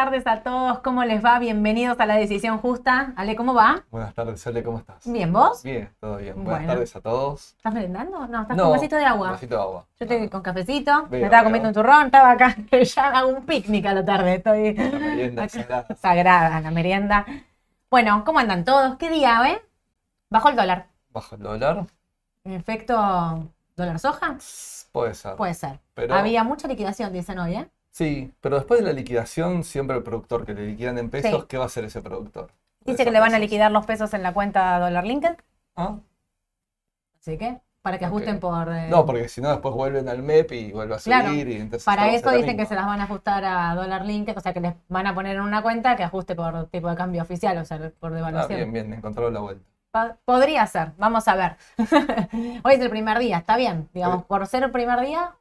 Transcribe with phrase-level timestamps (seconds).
[0.00, 1.38] Buenas tardes a todos, ¿cómo les va?
[1.38, 3.12] Bienvenidos a La Decisión Justa.
[3.16, 3.84] Ale, ¿cómo va?
[3.90, 5.02] Buenas tardes, Ale, ¿cómo estás?
[5.04, 5.62] Bien, ¿vos?
[5.62, 6.36] Bien, todo bien.
[6.36, 6.48] Bueno.
[6.52, 7.52] Buenas tardes a todos.
[7.58, 8.26] ¿Estás merendando?
[8.26, 9.26] No, estás con un vasito de agua.
[9.26, 9.86] Un vasito de agua.
[10.00, 11.44] Yo estoy con cafecito, me estaba veo.
[11.44, 15.46] comiendo un turrón, estaba acá, ya hago un picnic a la tarde, estoy La merienda
[15.50, 15.94] sagrada.
[15.94, 17.26] sagrada la merienda.
[17.90, 18.96] Bueno, ¿cómo andan todos?
[18.96, 19.62] ¿Qué día, eh?
[20.30, 20.86] Bajó el dólar.
[21.10, 21.84] Bajo el dólar,
[22.44, 22.94] ¿En efecto
[23.76, 24.38] dólar soja?
[24.92, 25.36] puede ser.
[25.36, 25.78] Puede ser.
[25.92, 27.68] Pero- Había mucha liquidación, dicen hoy, ¿eh?
[27.90, 31.46] Sí, pero después de la liquidación, siempre el productor que le liquidan en pesos, Sí.
[31.48, 32.50] ¿qué va a hacer ese productor?
[32.84, 35.36] Dice que le van a liquidar los pesos en la cuenta dólar Lincoln,
[35.76, 35.98] ¿Ah?
[37.20, 38.10] así que para que Ok.
[38.10, 38.68] ajusten por...
[38.72, 41.28] eh, No, porque si no, después vuelven al MEP y vuelve a Claro.
[41.28, 41.48] subir.
[41.48, 44.40] Y entonces Para eso dicen que se las van a ajustar a dólar Lincoln, o
[44.40, 47.22] sea que les van a poner en una cuenta que ajuste por tipo de cambio
[47.22, 48.58] oficial, o sea, por Ah, devaluación.
[48.58, 49.64] bien, bien, encontraron la vuelta.
[49.92, 51.56] Pa- Podría ser, vamos a ver.
[52.64, 53.88] Hoy es el primer día, está bien.
[53.92, 54.24] Digamos, Sí.
[54.28, 55.34] por ser el primer día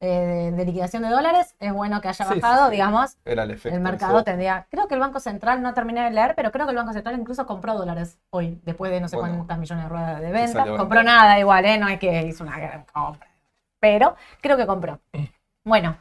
[0.00, 2.72] eh, de, liquidación de dólares, es bueno que haya Sí, bajado, sí.
[2.72, 3.18] digamos.
[3.24, 3.76] Era el efecto.
[3.76, 4.24] El mercado eso.
[4.24, 4.66] tendría.
[4.70, 7.18] Creo que el Banco Central, no terminé de leer, pero creo que el Banco Central
[7.20, 10.64] incluso compró dólares hoy, después de no sé Bueno, cuántas millones de ruedas de venta.
[10.76, 11.78] Compró nada igual, ¿eh?
[11.78, 13.28] No es que hizo una gran compra.
[13.78, 15.00] Pero creo que compró.
[15.64, 15.96] Bueno.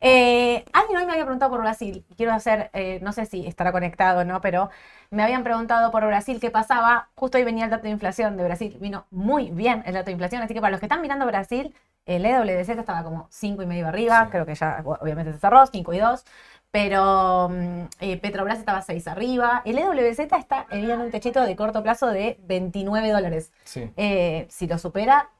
[0.00, 2.04] Eh, alguien hoy me había preguntado por Brasil.
[2.16, 4.70] Quiero hacer, eh, no sé si estará conectado o no, pero
[5.10, 7.08] me habían preguntado por Brasil qué pasaba.
[7.14, 8.76] Justo hoy venía el dato de inflación de Brasil.
[8.80, 10.42] Vino muy bien el dato de inflación.
[10.42, 11.74] Así que para los que están mirando Brasil,
[12.06, 14.24] el EWZ estaba como 5 y medio arriba.
[14.24, 14.30] Sí.
[14.30, 16.24] Creo que ya obviamente se cerró, 5 y 2.
[16.70, 19.62] Pero mm, eh, Petrobras estaba 6 arriba.
[19.64, 23.52] El EWZ está en un techito de corto plazo de 29 dólares.
[23.64, 23.90] Sí.
[23.96, 25.30] Eh, si lo supera,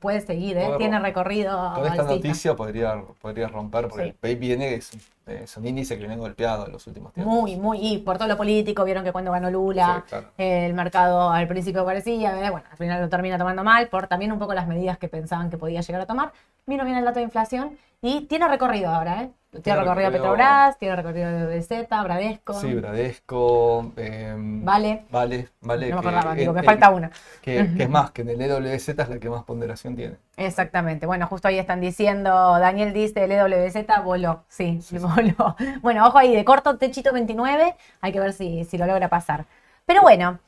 [0.00, 0.68] puede seguir, ¿eh?
[0.78, 1.72] Tiene recorrido.
[1.74, 4.08] Con esta noticia podría, podría romper, porque Sí.
[4.10, 4.90] el PIB viene, es,
[5.26, 7.34] es un índice que viene golpeado en los últimos tiempos.
[7.34, 10.26] Muy, muy, y por todo lo político, vieron que cuando ganó Lula, Sí, claro.
[10.38, 14.32] el mercado al principio parecía, eh, bueno, al final lo termina tomando mal, por también
[14.32, 16.32] un poco las medidas que pensaban que podía llegar a tomar.
[16.66, 19.30] Vino bien el dato de inflación y tiene recorrido ahora, ¿eh?
[19.50, 25.06] Tiene, Tiene recorrido, recorrido- Petrobras, tiene recorrido de Bradesco, Sí, Bradesco, em, Vale.
[25.10, 25.88] Vale, vale.
[25.90, 27.10] No me acordaba, digo, me falta una.
[27.42, 30.18] Que, que es más, que en el EWZ es la que más ponderación tiene.
[30.36, 31.04] Exactamente.
[31.04, 34.44] Bueno, justo ahí están diciendo, Daniel dice, el EWZ voló.
[34.48, 35.04] Sí, Sí, sí.
[35.04, 35.56] voló.
[35.82, 39.46] Bueno, ojo ahí, de corto, techito 29, hay que ver si, si lo logra pasar.
[39.84, 40.38] Pero bueno,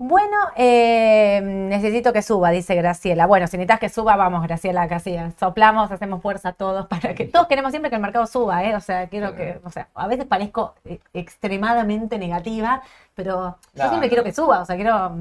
[0.00, 3.26] bueno, eh, necesito que suba, dice Graciela.
[3.26, 7.48] Bueno, si necesitas que suba, vamos, Graciela, casi soplamos, hacemos fuerza todos para que todos
[7.48, 8.76] queremos siempre que el mercado suba, ¿eh?
[8.76, 12.82] O sea, quiero que, o sea, a veces parezco eh, extremadamente negativa,
[13.16, 14.08] pero yo No, siempre no.
[14.08, 15.12] quiero que suba, o sea, quiero.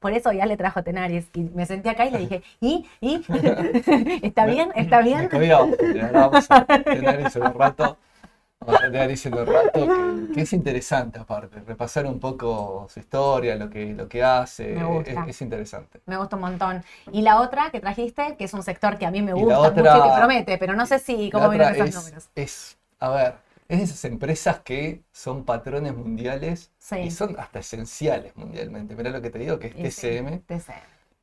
[0.00, 2.86] Por eso ya le trajo Tenaris y me senté acá y le dije, ¿y?
[3.00, 3.24] ¿y?
[4.22, 4.70] ¿Está bien?
[4.74, 5.28] ¿Está Me bien?
[5.30, 7.96] pero ahora vamos a tener ese un rato.
[8.60, 14.08] Un rato que, que es interesante aparte, repasar un poco su historia, lo que, lo
[14.08, 15.10] que hace, Me gusta.
[15.22, 16.00] es, es interesante.
[16.06, 16.84] Me gusta un montón.
[17.12, 19.82] Y la otra que trajiste, que es un sector que a mí me gusta otra-
[19.82, 22.28] mucho y que promete, pero no sé si cómo vienen esos es, números.
[22.34, 23.34] es, a ver,
[23.68, 26.96] es de esas empresas que son patrones mundiales Sí.
[26.96, 28.96] y son hasta esenciales mundialmente.
[28.96, 30.42] Mirá lo que te digo, que Y es sí, TCM.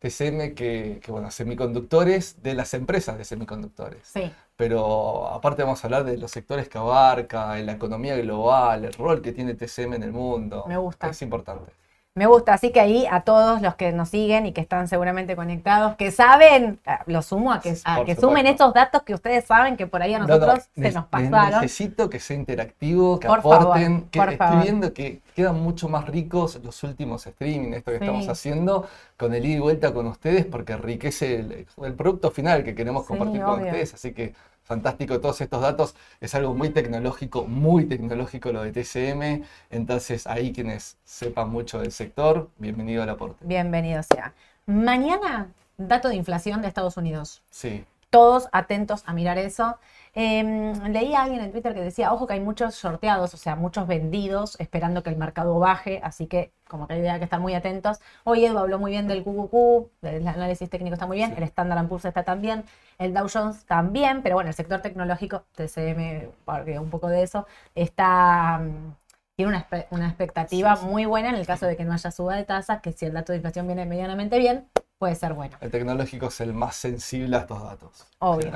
[0.10, 0.54] TCM.
[0.56, 4.08] Que, que, bueno, semiconductores de las empresas de semiconductores.
[4.08, 8.86] Sí, Pero aparte vamos a hablar de los sectores que abarca, en la economía global,
[8.86, 10.66] el rol que tiene TCM en el mundo.
[10.68, 11.10] Me gusta.
[11.10, 11.72] Es importante.
[12.16, 12.54] Me gusta.
[12.54, 16.12] Así que ahí a todos los que nos siguen y que están seguramente conectados, que
[16.12, 20.02] saben, ah, los sumo a que, a sumen estos datos que ustedes saben que por
[20.02, 21.62] ahí a No, no, nosotros se nos pasaron.
[21.62, 24.64] Necesito que sea interactivo, que Por favor, aporten, que por estoy favor.
[24.64, 28.06] viendo que quedan mucho más ricos los últimos streaming, esto que Sí.
[28.06, 32.64] estamos haciendo, con el ida y vuelta con ustedes, porque enriquece el, el producto final
[32.64, 33.94] que queremos Sí, compartir con ustedes.
[33.94, 34.34] Así que
[34.66, 35.96] fantástico todos estos datos.
[36.20, 39.46] Es algo muy tecnológico, muy tecnológico lo de TCM.
[39.70, 43.46] Entonces, ahí quienes sepan mucho del sector, bienvenido al aporte.
[43.46, 44.34] Bienvenido sea.
[44.66, 45.48] Mañana,
[45.78, 47.42] dato de inflación de Estados Unidos.
[47.52, 47.86] Sí,
[48.16, 49.78] todos atentos a mirar eso.
[50.18, 53.56] Eh, leí a alguien en Twitter que decía, ojo que hay muchos shorteados, o sea,
[53.58, 57.54] muchos vendidos esperando que el mercado baje, así que como que hay que estar muy
[57.54, 58.00] atentos.
[58.24, 61.36] Hoy Edu habló muy bien del QQQ, el análisis técnico está muy bien, Sí.
[61.38, 62.64] el Standard Poor's está también,
[62.98, 67.46] el Dow Jones también, pero bueno, el sector tecnológico, TCM, porque un poco de eso,
[67.76, 68.60] está...
[68.60, 68.94] mm,
[69.36, 70.88] Tiene una, una expectativa Sí, sí.
[70.88, 73.12] muy buena en el caso de que no haya suba de tasas, que si el
[73.14, 74.66] dato de inflación viene medianamente bien,
[74.98, 75.58] puede ser bueno.
[75.60, 78.50] el tecnológico es el más sensible a estos datos, Obvio.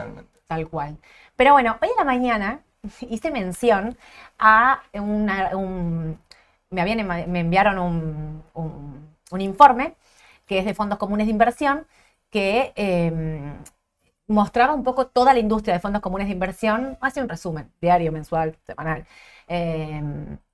[0.47, 0.97] Tal cual.
[1.39, 2.59] Pero bueno, hoy en la mañana
[3.09, 3.97] hice mención
[4.38, 6.19] a un...
[6.69, 9.95] Me, enviaron un, un- informe
[10.45, 11.88] que es de fondos comunes de inversión
[12.30, 13.53] que eh,
[14.27, 18.12] mostraba un poco toda la industria de fondos comunes de inversión, hace un resumen diario,
[18.12, 19.06] mensual, semanal,
[19.47, 20.01] eh,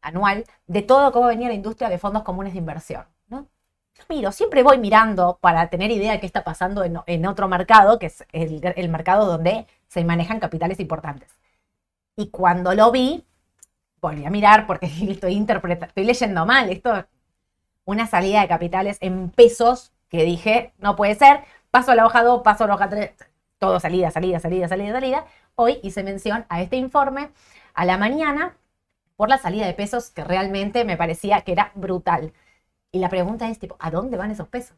[0.01, 3.05] anual, de todo cómo venía la industria de fondos comunes de inversión.
[3.27, 3.47] ¿no?
[3.95, 7.97] Yo miro, siempre voy mirando para tener idea de qué está pasando en, otro mercado,
[7.97, 9.65] que es el mercado donde
[9.95, 11.29] se manejan capitales importantes.
[12.17, 13.25] Y cuando lo vi,
[14.01, 16.69] volví a mirar porque estoy interpretando, estoy leyendo mal.
[16.69, 17.07] Esto,
[17.85, 21.45] una salida de capitales en pesos que dije, no puede ser.
[21.71, 23.11] Paso a la hoja 2, paso a la hoja 3,
[23.57, 25.25] todo salida, salida, salida, salida, salida.
[25.55, 27.29] Hoy hice mención a este informe
[27.73, 28.57] a la mañana
[29.15, 32.33] por la salida de pesos que realmente me parecía que era brutal.
[32.91, 34.75] Y la pregunta es, tipo, ¿a dónde van esos pesos?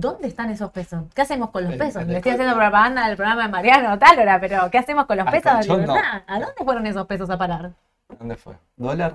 [0.00, 1.04] ¿Dónde están esos pesos?
[1.14, 2.06] ¿Qué hacemos con los pesos?
[2.06, 5.30] Le estoy haciendo propaganda del programa de Mariano tal hora, pero ¿qué hacemos con los
[5.30, 5.52] pesos?
[5.52, 7.72] ¿A dónde fueron esos pesos a parar?
[8.18, 8.56] ¿Dónde fue?
[8.76, 9.14] ¿Dólar?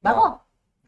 [0.00, 0.43] No,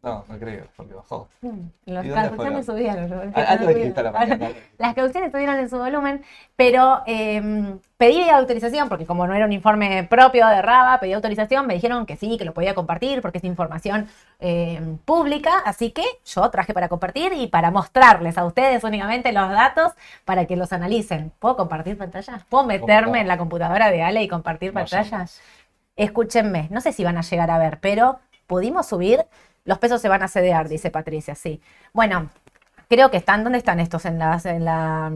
[0.07, 1.29] no creo, porque bajó.
[1.41, 3.33] Mm, las cauciones subieron.
[3.35, 6.23] la Las cauciones subieron en su volumen,
[6.55, 11.67] pero eh, pedí autorización, porque como no era un informe propio de Raba, pedí autorización,
[11.67, 14.09] me dijeron que sí, que lo podía compartir, porque es información
[14.39, 19.51] eh, pública, así que yo traje para compartir y para mostrarles a ustedes únicamente los
[19.51, 19.93] datos
[20.25, 21.33] para que los analicen.
[21.39, 22.45] ¿Puedo compartir pantalla?
[22.49, 25.27] ¿Puedo meterme en la computadora de Ale y compartir pantalla?
[25.97, 29.25] Escúchenme, no sé si van a llegar a ver, pero pudimos subir
[29.67, 31.61] los pesos se van a cedear, dice Patricia, sí.
[31.93, 32.31] Bueno,
[32.89, 34.07] creo que están, ¿dónde están estos?
[34.07, 35.13] En, las, en la...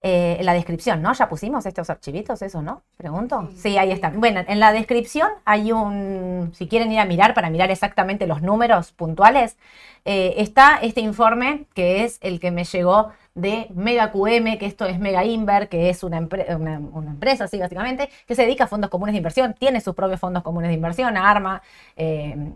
[0.00, 1.12] Eh, en la descripción, ¿no?
[1.12, 2.84] Ya pusimos estos archivitos, eso, ¿no?
[2.96, 3.50] Pregunto.
[3.56, 4.20] Sí, ahí están.
[4.20, 8.40] Bueno, en la descripción hay un, si quieren ir a mirar para mirar exactamente los
[8.40, 9.56] números puntuales,
[10.04, 14.86] eh, está este informe que es el que me llegó de Mega QM, que esto
[14.86, 19.14] es Mega Inver, que es una, empresa, sí, básicamente, que se dedica a fondos comunes
[19.14, 21.60] de inversión, tiene sus propios fondos comunes de inversión, ARMA,
[21.96, 22.52] eh,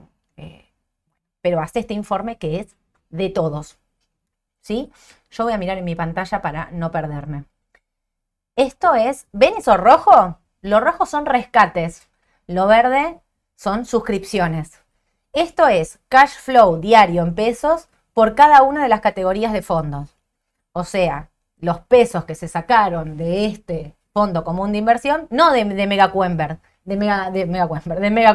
[1.40, 2.76] pero hace este informe que es
[3.10, 3.81] de todos.
[4.62, 4.90] ¿Sí?
[5.30, 7.44] Yo voy a mirar en mi pantalla para no perderme.
[8.56, 10.38] Esto es, ¿ven eso rojo?
[10.62, 12.08] Lo rojo son rescates,
[12.46, 13.20] lo verde
[13.56, 14.80] son suscripciones.
[15.32, 20.16] Esto es cash flow diario en pesos por cada una de las categorías de fondos.
[20.72, 25.64] O sea, los pesos que se sacaron de este fondo común de inversión, no de,
[25.64, 26.08] Mega de Mega,
[26.84, 27.66] de Mega
[28.00, 28.34] de Mega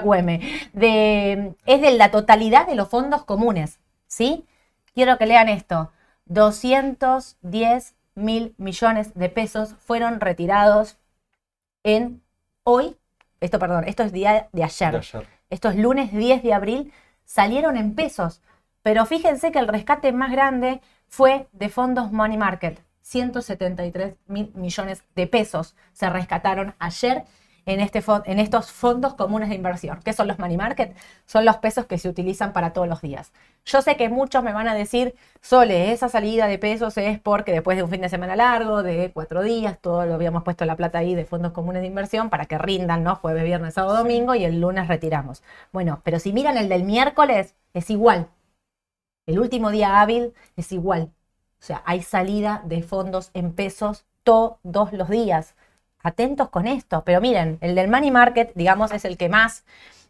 [0.74, 4.46] de, es de la totalidad de los fondos comunes, ¿sí?
[4.94, 5.92] Quiero que lean esto.
[6.30, 10.98] 210 mil millones de pesos fueron retirados
[11.84, 12.22] en
[12.64, 12.98] hoy,
[13.40, 14.92] esto perdón, esto es día de ayer.
[14.92, 15.28] de ayer.
[15.50, 16.92] Esto es lunes 10 de abril,
[17.24, 18.42] salieron en pesos.
[18.82, 22.80] Pero fíjense que el rescate más grande fue de fondos Money Market.
[23.02, 27.24] 173 mil millones de pesos se rescataron ayer
[27.68, 30.00] en, este en estos fondos comunes de inversión.
[30.04, 30.96] ¿Qué son los money market?
[31.26, 33.32] Son los pesos que se utilizan para todos los días.
[33.66, 37.52] Yo sé que muchos me van a decir, Sole, esa salida de pesos es porque
[37.52, 40.78] después de un fin de semana largo, de cuatro días, todo lo habíamos puesto la
[40.78, 43.16] plata ahí de fondos comunes de inversión para que rindan, ¿no?
[43.18, 45.44] Jueves, viernes, sábado, domingo y el lunes retiramos.
[45.74, 48.30] Bueno, pero si miran el del miércoles, es igual.
[49.26, 51.12] El último día hábil es igual.
[51.60, 55.56] O sea, hay salida de fondos en pesos todos los días.
[56.04, 57.04] Atentos con esto.
[57.06, 59.64] Pero miren, el del money market, digamos, es el que más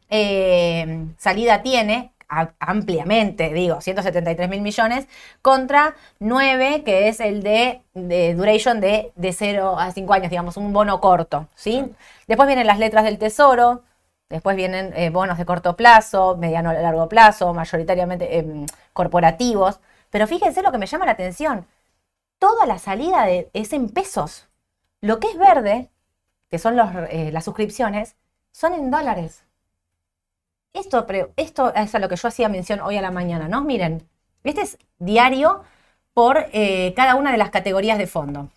[0.09, 2.11] eh, salida tiene,
[2.59, 5.07] ampliamente, digo, 173 mil millones,
[5.41, 10.73] contra 9, que es el de, duration de, de 0 a 5 años, digamos, un
[10.73, 11.85] bono corto, ¿sí?
[12.27, 13.83] Después vienen las letras del tesoro,
[14.29, 19.79] Después vienen eh, bonos de corto plazo, mediano a largo plazo, mayoritariamente em, corporativos.
[20.09, 21.65] Pero fíjense lo que me llama la atención.
[22.39, 24.47] Toda la salida de, es en pesos.
[25.01, 25.89] Lo que es verde,
[26.49, 26.77] que son
[27.09, 28.15] eh, las suscripciones,
[28.51, 29.43] son en dólares.
[30.73, 33.63] Esto, esto es a lo que yo hacía mención hoy a la mañana, ¿no?
[33.63, 34.07] Miren,
[34.43, 35.63] este es diario
[36.13, 38.49] por eh, cada una de las categorías de fondo.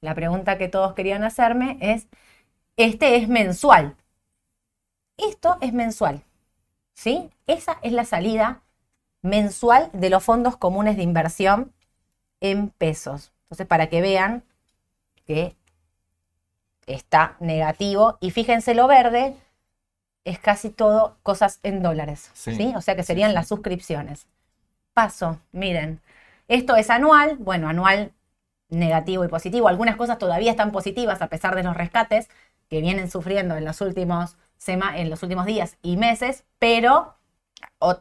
[0.00, 2.08] La pregunta que todos querían hacerme es,
[2.76, 3.96] este es mensual.
[5.16, 6.22] Esto es mensual,
[6.92, 7.30] ¿sí?
[7.46, 8.62] Esa es la salida
[9.22, 11.72] mensual de los fondos comunes de inversión
[12.40, 13.32] en pesos.
[13.44, 14.44] Entonces, para que vean
[15.26, 15.56] que
[16.86, 19.36] está negativo y fíjense lo verde
[20.24, 22.72] es casi todo cosas en dólares, ¿sí?
[22.76, 24.26] O sea que serían las suscripciones.
[24.94, 26.00] Paso, miren,
[26.48, 28.12] esto es anual, bueno, anual
[28.70, 29.68] negativo y positivo.
[29.68, 32.28] Algunas cosas todavía están positivas a pesar de los rescates
[32.68, 37.16] que vienen sufriendo en los últimos en los últimos días y meses, pero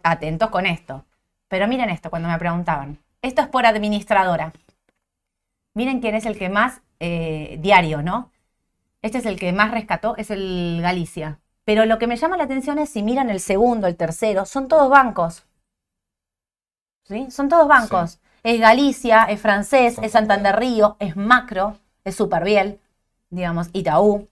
[0.03, 1.03] atentos con esto.
[1.49, 2.99] Pero miren esto cuando me preguntaban.
[3.21, 4.53] Esto es por administradora.
[5.73, 8.31] Miren quién es el que más eh, diario, ¿no?
[9.01, 11.41] Este es el que más rescató, es el Galicia.
[11.65, 14.69] Pero lo que me llama la atención es si miran el segundo, el tercero, son
[14.69, 15.43] todos bancos.
[17.03, 17.29] ¿Sí?
[17.29, 18.21] Son todos bancos.
[18.43, 22.79] Es Galicia, es francés, es Santander Río, es Macro, es Superviel,
[23.29, 24.29] digamos, Itaú.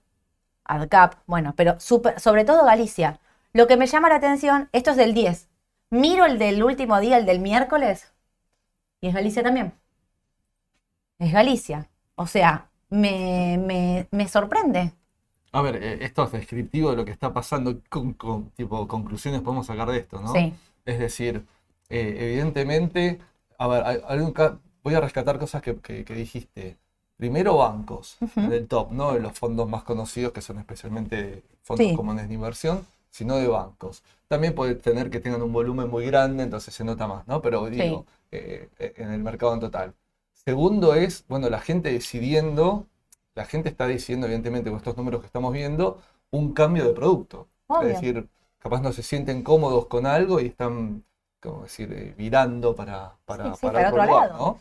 [0.64, 3.18] ADCAP, bueno, pero sobre todo Galicia.
[3.52, 5.46] Lo que me llama la atención, esto es del 10.
[5.90, 8.10] Miro el del último día, el del miércoles,
[9.02, 9.74] y es Galicia también.
[11.18, 11.90] Es Galicia.
[12.16, 14.92] O sea, me, me, me sorprende.
[15.52, 17.80] A ver, eh, esto es descriptivo de lo que está pasando.
[17.88, 20.32] Con, con, tipo, conclusiones podemos sacar de esto, ¿no?
[20.32, 20.54] Sí.
[20.84, 21.44] Es decir,
[21.90, 23.18] eh, evidentemente,
[23.58, 26.78] a ver, hay- hay un ca- voy a rescatar cosas que, que- que dijiste.
[27.16, 28.48] Primero, bancos Ujú.
[28.48, 31.94] del top, no de los fondos más conocidos que son especialmente fondos Sí.
[31.94, 34.02] comunes de inversión, sino de bancos.
[34.28, 37.40] También puede tener que tengan un volumen muy grande, entonces se nota más, ¿no?
[37.42, 39.94] Pero digo, eh, en el mercado en total.
[40.44, 42.86] Segundo es, bueno, la gente decidiendo,
[43.34, 47.48] la gente está diciendo, evidentemente, con estos números que estamos viendo, un cambio de producto.
[47.68, 47.88] Obvio.
[47.88, 51.04] Es decir, capaz no se sienten cómodos con algo y están,
[51.40, 54.38] como decir, eh, virando para, para, Sí, sí, para para otro otro lugar, lado.
[54.38, 54.60] ¿no?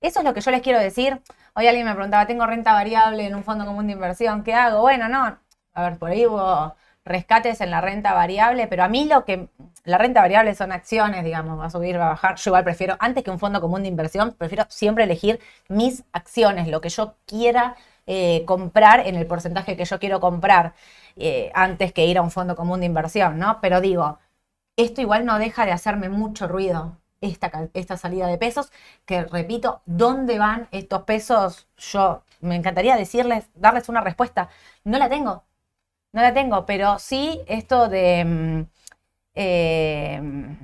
[0.00, 1.20] Eso es lo que yo les quiero decir.
[1.54, 4.80] Hoy alguien me preguntaba, tengo renta variable en un fondo común de inversión, ¿qué hago?
[4.80, 5.38] Bueno, no,
[5.74, 6.74] a ver, por ahí hubo
[7.04, 9.48] rescates en la renta variable, pero a mí lo que,
[9.84, 12.36] la renta variable son acciones, digamos, va a subir, va a bajar.
[12.36, 16.68] Yo igual prefiero, antes que un fondo común de inversión, prefiero siempre elegir mis acciones,
[16.68, 20.74] lo que yo quiera eh, comprar en el porcentaje que yo quiero comprar,
[21.16, 23.60] eh, antes que ir a un fondo común de inversión, ¿no?
[23.60, 24.18] Pero digo,
[24.76, 28.72] esto igual no deja de hacerme mucho ruido, esta, esta salida de pesos,
[29.06, 31.68] que repito, ¿dónde van estos pesos?
[31.76, 34.48] Yo me encantaría decirles, darles una respuesta.
[34.84, 35.44] No la tengo,
[36.12, 38.62] no la tengo, pero sí esto de, mm,
[39.34, 40.54] eh, mm,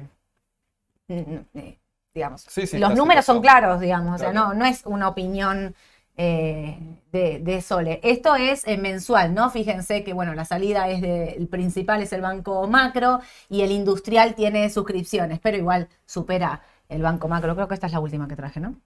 [1.55, 1.79] eh,
[2.15, 5.75] digamos, Sí, sí, los números son claros, digamos, o sea, no, no es una opinión
[6.17, 6.79] eh,
[7.13, 8.01] de, de Sole.
[8.03, 9.51] Esto es eh, mensual, ¿no?
[9.51, 13.71] Fíjense que, bueno, la salida es de, el principal es el banco macro y el
[13.71, 17.55] industrial tiene suscripciones, pero igual supera el banco macro.
[17.55, 18.81] Creo que esta es la última que traje, ¿no?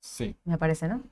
[0.00, 1.02] Sí, Me parece, ¿no?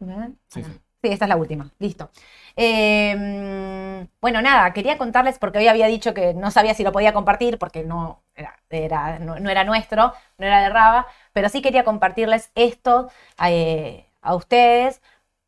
[0.48, 0.70] Sí, sí.
[1.04, 1.70] Sí, esta es la última.
[1.78, 2.10] Listo.
[2.56, 7.12] Eh, bueno, nada, quería contarles porque hoy había dicho que no sabía si lo podía
[7.12, 12.50] compartir porque no era, no era nuestro, no era de Raba, pero sí quería compartirles
[12.54, 13.10] esto
[13.44, 15.02] eh, a ustedes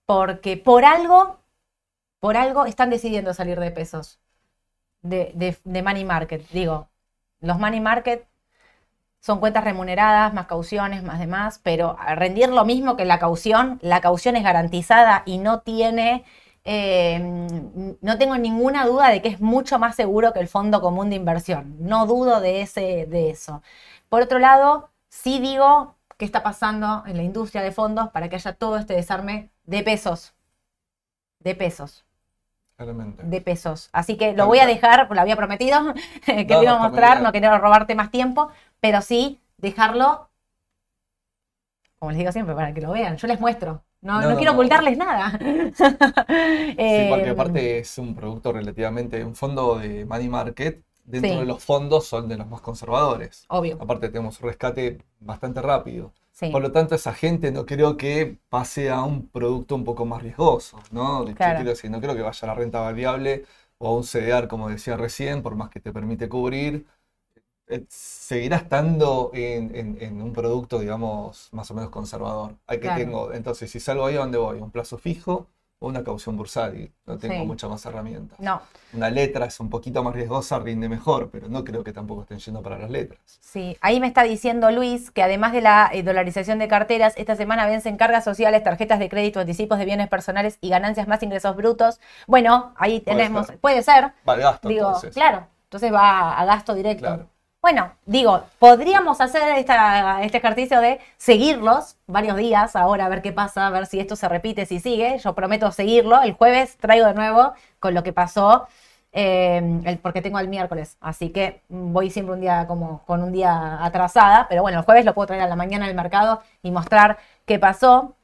[0.07, 1.41] porque por algo,
[2.21, 4.21] por algo están decidiendo salir de pesos,
[5.03, 6.49] de, de- de money market.
[6.51, 6.91] Digo,
[7.41, 8.27] los money market
[9.21, 14.01] son cuentas remuneradas, más cauciones, más demás, pero rendir lo mismo que la caución, la
[14.01, 16.25] caución es garantizada y no tiene,
[16.65, 17.19] eh,
[18.01, 21.17] no tengo ninguna duda de que es mucho más seguro que el fondo común de
[21.17, 21.77] inversión.
[21.81, 23.63] No dudo de, ese, de eso.
[24.09, 28.37] Por otro lado, sí digo qué está pasando en la industria de fondos para que
[28.37, 30.35] haya todo este desarme de pesos.
[31.39, 32.05] De pesos,
[32.77, 33.23] claramente.
[33.23, 33.89] de pesos.
[33.93, 35.95] Así que lo voy a dejar, lo había prometido,
[36.27, 40.31] que No, lo iba a mostrar, no quiero robarte más tiempo, pero sí dejarlo,
[41.99, 43.17] como les digo siempre, para que lo vean.
[43.17, 43.83] Yo les muestro.
[44.03, 45.39] No, No, quiero ocultarles nada.
[46.89, 51.37] Sí, porque Eh, aparte es un producto relativamente, un fondo de money market, dentro Sí.
[51.41, 53.45] de los fondos son de los más conservadores.
[53.49, 56.13] Obvio, Aparte tenemos un rescate bastante rápido.
[56.33, 56.51] sí.
[56.51, 60.23] Por lo tanto, esa gente no creo que pase a un producto un poco más
[60.23, 61.25] riesgoso, ¿no?
[61.35, 61.57] Claro.
[61.57, 63.45] quiero decir, no creo que vaya a la renta variable
[63.79, 66.87] o a un CDR, como decía recién, por más que te permite cubrir.
[67.69, 72.55] Eh, Seguirá estando en, en- en un producto, digamos, más o menos conservador.
[72.67, 73.01] Hay que Claro.
[73.01, 74.61] tengo, entonces, si salgo ahí, ¿a dónde voy?
[74.61, 75.49] ¿Un plazo fijo
[75.81, 76.93] o una caución bursátil?
[77.07, 77.47] No tengo Sí.
[77.47, 78.39] muchas más herramientas.
[78.41, 82.23] No, Una letra es un poquito más riesgosa, rinde mejor, pero no creo que tampoco
[82.23, 83.21] estén yendo para las letras.
[83.41, 83.77] sí.
[83.81, 87.67] Ahí me está diciendo Luis que además de la eh, dolarización de carteras, esta semana
[87.67, 92.01] vencen cargas sociales, tarjetas de crédito, anticipos de bienes personales y ganancias más ingresos brutos.
[92.27, 93.59] Bueno, ahí Puede tenemos, ser.
[93.59, 95.15] puede ser, Va al gasto, digo, entonces.
[95.15, 97.01] claro, entonces va a gasto directo.
[97.03, 97.29] Claro.
[97.67, 103.33] Bueno, digo, podríamos hacer esta- este ejercicio de seguirlos varios días ahora, a ver qué
[103.33, 105.19] pasa, a ver si esto se repite, si sigue.
[105.19, 106.23] Yo prometo seguirlo.
[106.23, 108.69] El jueves traigo de nuevo con lo que pasó,
[109.13, 110.97] eh, el- porque tengo el miércoles.
[111.01, 115.05] Así que voy siempre un día como con un día atrasada, pero bueno, el jueves
[115.05, 118.15] lo puedo traer a la mañana del mercado y mostrar qué pasó.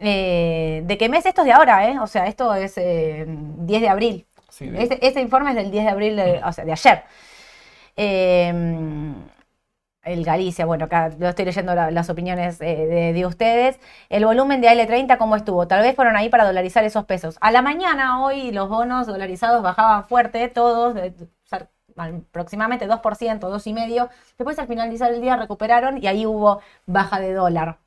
[0.00, 1.88] Eh, ¿De qué mes esto es de ahora?
[1.88, 1.98] Eh?
[1.98, 4.26] O sea, esto es eh, 10 de abril.
[4.50, 7.04] Sí, de- Este, este informe es del 10 de abril, de- o sea, de ayer.
[7.96, 8.52] Eh,
[10.04, 13.78] el Galicia, bueno, acá estoy leyendo la- las opiniones eh, de, de ustedes.
[14.08, 15.68] El volumen de AL30, ¿cómo estuvo?
[15.68, 17.36] Tal vez fueron ahí para dolarizar esos pesos.
[17.40, 21.14] A la mañana, hoy, los bonos dolarizados bajaban fuerte, todos, de-
[21.96, 24.10] aproximadamente 2%, 2,5%.
[24.38, 27.78] Después, al finalizar el día, recuperaron y ahí hubo baja de dólar.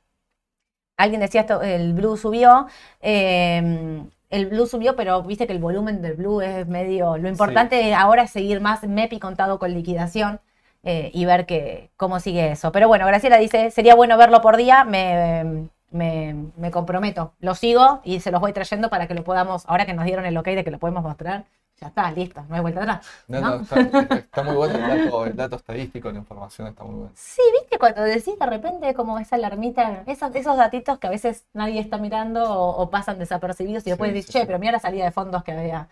[0.97, 2.67] Alguien decía esto, el blue subió.
[3.01, 7.17] eh, el blue subió, pero viste que el volumen del blue es medio.
[7.17, 10.39] Lo importante ahora es seguir más MEPI contado con liquidación
[10.83, 12.71] eh, y ver que, cómo sigue eso.
[12.71, 14.83] Pero bueno, Graciela dice: sería bueno verlo por día.
[14.83, 17.33] Me, me, me comprometo.
[17.39, 19.63] Lo sigo y se los voy trayendo para que lo podamos.
[19.67, 21.45] Ahora que nos dieron el ok de que lo podemos mostrar,
[21.77, 23.07] ya está, listo, no hay vuelta atrás.
[23.27, 23.55] No, ¿no?
[23.57, 23.79] no, está,
[24.15, 27.11] está muy bueno el dato, el dato estadístico, la información está muy buena.
[27.15, 31.45] Sí, viste, cuando decís de repente como esa alarmita, esos, esos datitos que a veces
[31.53, 34.47] nadie está mirando o, o pasan desapercibidos y después Sí, decís, sí, che, sí.
[34.47, 35.89] pero mira la salida de fondos que había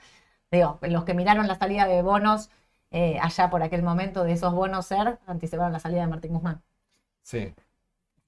[0.51, 2.49] Digo, los que miraron la salida de bonos
[2.91, 6.63] eh, allá por aquel momento de esos bonos ser, anticiparon la salida de Martín Guzmán.
[7.21, 7.53] Sí.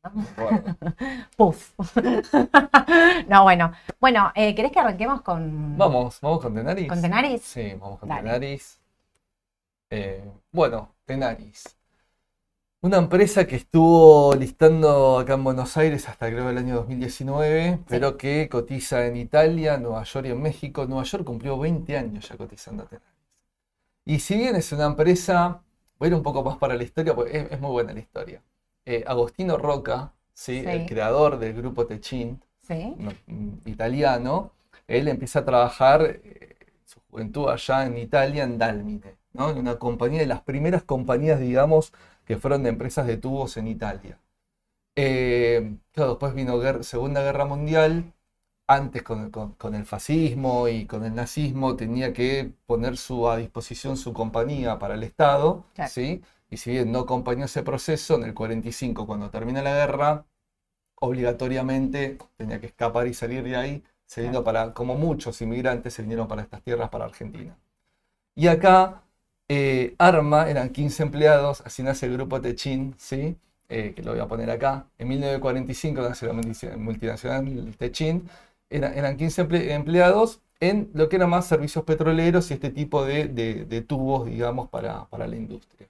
[1.38, 1.74] Puf.
[3.28, 3.72] no, bueno.
[4.00, 5.78] Bueno, eh, ¿querés que arranquemos con.
[5.78, 6.88] Vamos, vamos con Tenaris.
[6.88, 7.42] ¿Con Tenaris?
[7.42, 8.80] Sí, vamos con Tenaris.
[9.90, 11.76] Eh, bueno, Tenaris.
[12.86, 18.16] Una empresa que estuvo listando acá en Buenos Aires hasta creo el año 2019, pero
[18.16, 20.86] que cotiza en Italia, Nueva York y en México.
[20.86, 23.10] Nueva York cumplió 20 años ya cotizando a Tenaris.
[24.06, 25.64] Y si bien es una empresa,
[25.98, 28.44] voy a ir un poco más para la historia, porque es, muy buena la historia.
[28.86, 30.64] Eh, Agostino Roca, ¿sí?
[30.64, 34.52] el creador del grupo Techint, mm, italiano,
[34.88, 39.50] él empieza a trabajar eh, su juventud allá en Italia, en Dalmine, ¿no?
[39.50, 41.92] en una compañía de las primeras compañías, digamos,
[42.26, 44.20] que fueron de empresas de tubos en Italia.
[44.96, 48.14] Eh, después vino Segunda Guerra Mundial,
[48.68, 54.14] antes con, el fascismo y con el nazismo tenía que poner su, a disposición su
[54.14, 56.24] compañía para el Estado, ¿sí?
[56.50, 60.26] y si bien no acompañó ese proceso, en el 45, cuando termina la guerra,
[60.96, 66.02] obligatoriamente tenía que escapar y salir de ahí, se vino para, como muchos inmigrantes, se
[66.02, 67.58] vinieron para estas tierras, para Argentina.
[68.36, 69.04] Y acá,
[69.48, 73.38] eh, Arma, eran 15 empleados, así nace el grupo Techin, ¿sí?
[73.70, 74.88] Eh, que lo voy a poner acá.
[74.98, 76.34] En 1945 nace la
[76.78, 78.30] multinacional Techin,
[78.70, 84.26] eran 15 empleados en lo que eran más servicios petroleros y este tipo de, tubos,
[84.28, 85.88] digamos, para, para, la industria.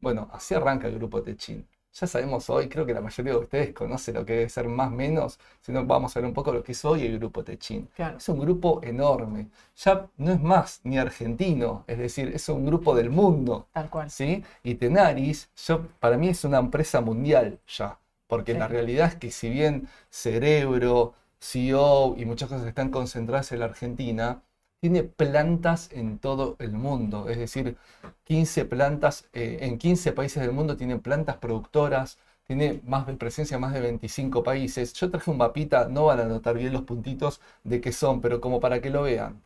[0.00, 1.66] Bueno, así arranca el grupo Techin.
[1.98, 4.88] Ya sabemos hoy, creo que la mayoría de ustedes conoce lo que debe ser más
[4.88, 7.42] o menos, si no vamos a ver un poco lo que es hoy el grupo
[7.42, 7.88] Techin.
[7.96, 9.48] Es un grupo enorme.
[9.78, 13.68] Ya no es más ni argentino, es decir, es un grupo del mundo.
[13.72, 14.10] Tal cual.
[14.10, 14.44] ¿sí?
[14.62, 17.98] Y Tenaris, yo, para mí es una empresa mundial ya.
[18.26, 23.60] Porque la realidad es que si bien Cerebro, CEO y muchas cosas están concentradas en
[23.60, 24.42] la Argentina,
[24.80, 27.28] tiene plantas en todo el mundo.
[27.28, 27.76] Es decir,
[28.24, 33.56] 15 plantas, eh, en 15 países del mundo tiene plantas productoras, tiene más de presencia
[33.56, 34.92] en más de 25 países.
[34.94, 38.40] Yo traje un mapita, no van a notar bien los puntitos de qué son, pero
[38.40, 39.42] como para que lo vean.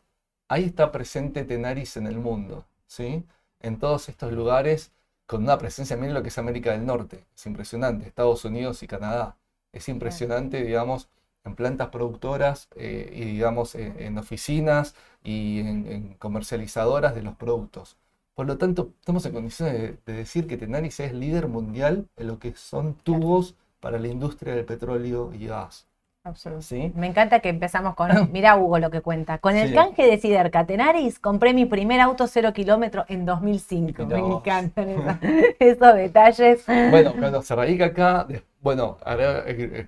[0.47, 3.23] Ahí está presente Tenaris en el mundo, ¿sí?
[3.61, 4.91] En todos estos lugares
[5.25, 8.87] con una presencia, miren lo que es América del Norte, es impresionante, Estados Unidos y
[8.87, 9.37] Canadá.
[9.71, 11.07] Es impresionante, digamos,
[11.43, 17.97] en plantas productoras eh, y digamos en, oficinas y en, comercializadoras de los productos.
[18.33, 22.39] Por lo tanto, estamos en condiciones de, decir que Tenaris es líder mundial en lo
[22.39, 25.87] que son tubos para la industria del petróleo y gas.
[26.23, 26.99] Absolutamente.
[26.99, 30.65] Me encanta que empezamos con, mira Hugo lo que cuenta, con el canje de Siderca
[30.65, 34.05] Tenaris compré mi primer auto cero kilómetro en 2005.
[34.05, 34.89] Me encantan
[35.59, 36.63] esos, detalles.
[36.67, 38.27] Bueno, cuando se radica acá,
[38.61, 38.99] bueno,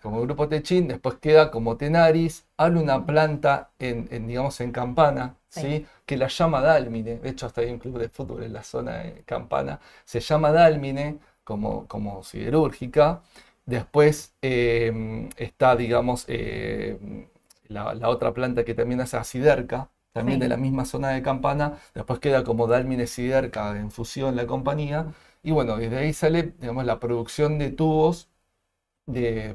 [0.02, 5.86] como grupo Techin, después queda como Tenaris, abre una planta en, digamos, en Campana, sí.
[6.06, 8.98] que la llama Dálmine, de hecho hasta hay un club de fútbol en la zona
[8.98, 13.22] de Campana, se llama Dálmine como, como siderúrgica,
[13.66, 17.28] Después em, está, digamos, em,
[17.68, 21.80] la, otra planta que también hace Siderca, también de la misma zona de Campana.
[21.96, 25.08] Después queda como Dalmine Siderca en fusión la compañía.
[25.44, 28.30] Y bueno, desde ahí sale, digamos, la producción de tubos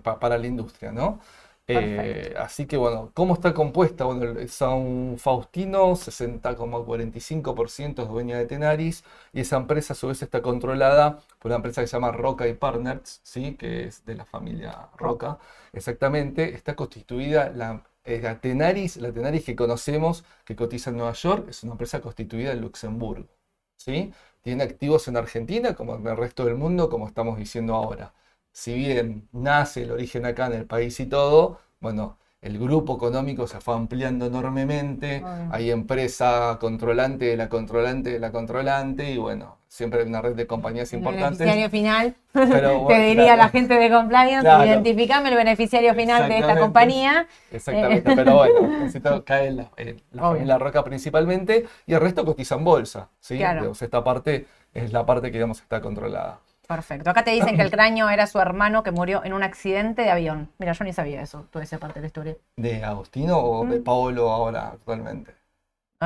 [0.02, 1.20] para la industria, ¿no?
[1.70, 4.04] Eh, así que bueno, ¿cómo está compuesta?
[4.04, 9.04] Bueno, San Faustino, 60,45% es dueña de Tenaris
[9.34, 12.48] y esa empresa a su vez está controlada por una empresa que se llama Roca
[12.48, 13.54] y Partners, ¿sí?
[13.56, 15.38] que es de la familia Roca.
[15.74, 21.48] Exactamente, está constituida la, la, Tenaris, la Tenaris que conocemos, que cotiza en Nueva York,
[21.50, 23.28] es una empresa constituida en Luxemburgo.
[23.76, 24.10] ¿sí?
[24.40, 28.14] Tiene activos en Argentina, como en el resto del mundo, como estamos diciendo ahora
[28.58, 33.46] si bien nace el origen acá en el país y todo, bueno, el grupo económico
[33.46, 39.58] se fue ampliando enormemente, hay empresa controlante de la controlante de la controlante y bueno,
[39.68, 41.40] siempre hay una red de compañías importantes.
[41.40, 42.16] El beneficiario final,
[42.88, 47.28] te diría la gente de compliance, identificame el beneficiario final de esta compañía.
[47.52, 49.70] Exactamente, pero bueno, necesito cae la,
[50.10, 53.40] la familia Roca principalmente y el resto cotiza en bolsa, ¿sí?
[53.40, 56.40] esta parte es la parte que digamos está controlada.
[56.68, 57.08] Perfecto.
[57.08, 60.10] Acá te dicen que el cráneo era su hermano que murió en un accidente de
[60.10, 60.50] avión.
[60.58, 62.36] Mira, yo ni sabía eso, toda esa parte de la historia.
[62.56, 63.84] ¿De Agostino o de mm.
[63.84, 65.34] Paolo ahora actualmente?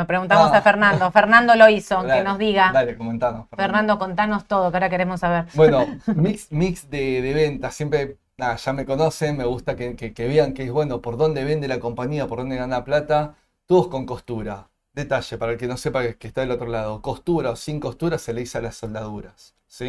[0.07, 0.63] preguntamos a ah.
[0.63, 1.11] Fernando.
[1.11, 2.71] Fernando lo hizo, que nos diga.
[2.73, 3.49] Dale, comentanos.
[3.57, 3.99] Fernando.
[3.99, 5.47] contanos todo, que ahora queremos saber.
[5.55, 7.75] Bueno, mix, mix de, de ventas.
[7.75, 11.43] Siempre, nada, ya me conocen, me gusta que, que, vean que es bueno por dónde
[11.43, 13.35] vende la compañía, por dónde gana plata.
[13.67, 14.69] Todos con costura.
[14.95, 17.01] Detalle, para el que no sepa que, está del otro lado.
[17.01, 19.55] Costura o sin costura se le dice a las soldaduras.
[19.67, 19.89] ¿sí?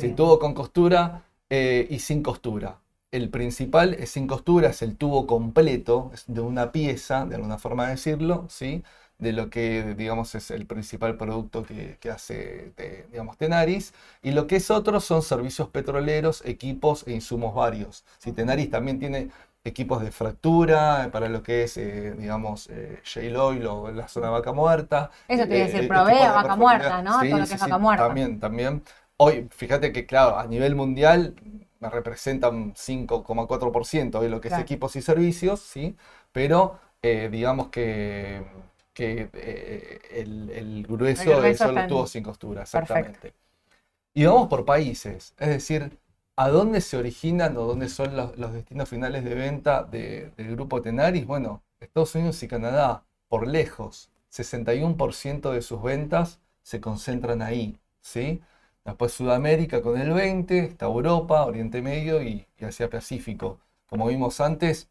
[0.00, 2.78] si tubo con costura eh, y sin costura.
[3.10, 7.58] El principal es sin costura, es el tubo completo, es de una pieza, de alguna
[7.58, 8.82] forma de decirlo, ¿sí?
[9.18, 12.72] de lo que, digamos, es el principal producto que, hace,
[13.10, 13.92] digamos, Tenaris.
[14.22, 18.04] Y lo que es otro son servicios petroleros, equipos e insumos varios.
[18.18, 19.30] Si Tenaris también tiene
[19.68, 24.30] equipos de fractura para lo que es, eh, digamos, eh, shale oil o la zona
[24.30, 25.10] vaca muerta.
[25.28, 27.20] Eso te iba a decir, eh, provee a vaca muerta, ¿no?
[27.20, 28.06] Todo lo que es vaca muerta.
[28.06, 28.82] También, también.
[29.16, 31.34] Hoy, fíjate que, claro, a nivel mundial
[31.80, 35.96] me representan 5,4% de lo que es equipos y servicios, ¿sí?
[36.32, 38.44] Pero digamos que
[38.98, 43.32] que eh, el, grueso, el solo tuvo sin costura, exactamente.
[44.12, 45.96] Y vamos por países, es decir,
[46.38, 51.26] ¿a dónde se originan o dónde son los, destinos finales de venta del grupo Tenaris?
[51.26, 58.40] Bueno, Estados Unidos y Canadá, por lejos, 61% de sus ventas se concentran ahí, ¿sí?
[58.84, 63.58] Después Sudamérica con el 20%, está Europa, Oriente Medio y, y Asia Pacífico.
[63.88, 64.88] Como vimos antes,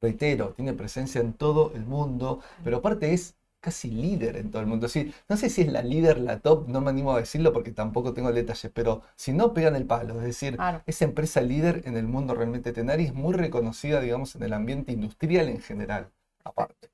[0.00, 4.68] reitero, tiene presencia en todo el mundo, pero aparte es casi líder en todo el
[4.68, 4.88] mundo.
[4.88, 7.72] Sí, no sé si es la líder, la top, no me animo a decirlo porque
[7.72, 11.96] tampoco tengo detalles, pero si no pegan el palo, es decir, esa empresa líder en
[11.96, 16.10] el mundo realmente Tenari es muy reconocida, digamos, en el ambiente industrial en general,
[16.44, 16.90] aparte.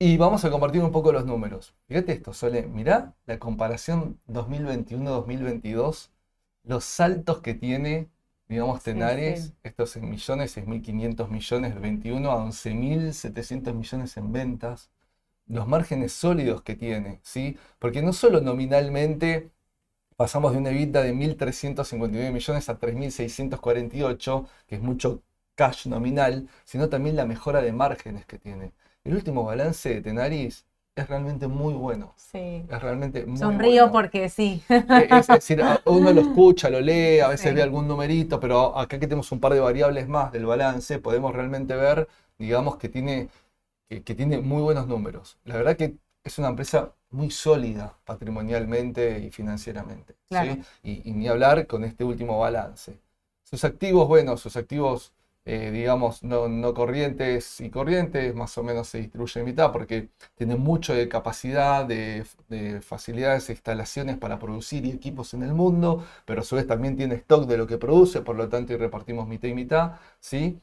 [0.00, 1.74] Y vamos a compartir un poco los números.
[1.88, 6.10] Fíjate esto, Sole, mirá la comparación 2021-2022,
[6.64, 8.08] los saltos que tiene
[8.48, 14.90] digamos, Tenares, estos en millones, 6.500 millones, del 21 a 11.700 millones en ventas,
[15.46, 17.58] los márgenes sólidos que tiene, ¿sí?
[17.78, 19.50] Porque no solo nominalmente
[20.16, 25.22] pasamos de una EBITDA de 1.359 millones a 3.648, que es mucho
[25.54, 28.72] cash nominal, sino también la mejora de márgenes que tiene.
[29.04, 30.66] El último balance de Tenaris
[31.00, 32.14] es realmente muy bueno.
[32.16, 32.64] Sí.
[32.68, 34.62] Es realmente muy Sonrío porque sí.
[34.68, 39.06] Es, decir, uno lo escucha, lo lee, a veces ve algún numerito, pero acá que
[39.06, 42.08] tenemos un par de variables más del balance, podemos realmente ver,
[42.38, 43.28] digamos, que tiene,
[43.88, 45.38] que, tiene muy buenos números.
[45.44, 50.16] La verdad que es una empresa muy sólida patrimonialmente y financieramente.
[50.30, 50.62] ¿sí?
[50.82, 52.98] Y, y ni hablar con este último balance.
[53.44, 55.12] Sus activos, bueno, sus activos
[55.44, 60.56] eh, digamos, no, corrientes y corrientes, más o menos se distribuye en mitad porque tiene
[60.56, 62.24] mucho de capacidad, de,
[62.82, 67.14] facilidades instalaciones para producir y equipos en el mundo, pero a su vez también tiene
[67.16, 70.60] stock de lo que produce, por lo tanto y repartimos mitad y mitad, ¿sí?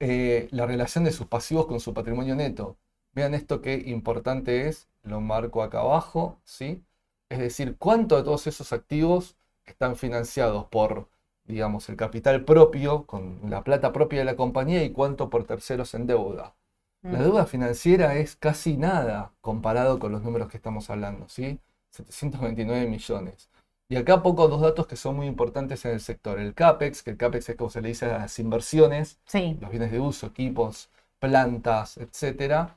[0.00, 2.78] Eh, la relación de sus pasivos con su patrimonio neto.
[3.12, 6.84] Vean esto qué importante es, lo marco acá abajo, ¿sí?
[7.28, 11.08] Es decir, cuánto de todos esos activos están financiados por
[11.48, 15.94] digamos, el capital propio, con la plata propia de la compañía y cuánto por terceros
[15.94, 16.54] en deuda.
[17.02, 17.22] La mm.
[17.22, 21.58] deuda financiera es casi nada comparado con los números que estamos hablando, ¿sí?
[21.90, 23.50] 729 millones.
[23.88, 26.38] Y acá pocos dos datos que son muy importantes en el sector.
[26.38, 29.18] El CAPEX, que el CAPEX es como se le dice a las inversiones,
[29.60, 32.68] los bienes de uso, equipos, plantas, etc.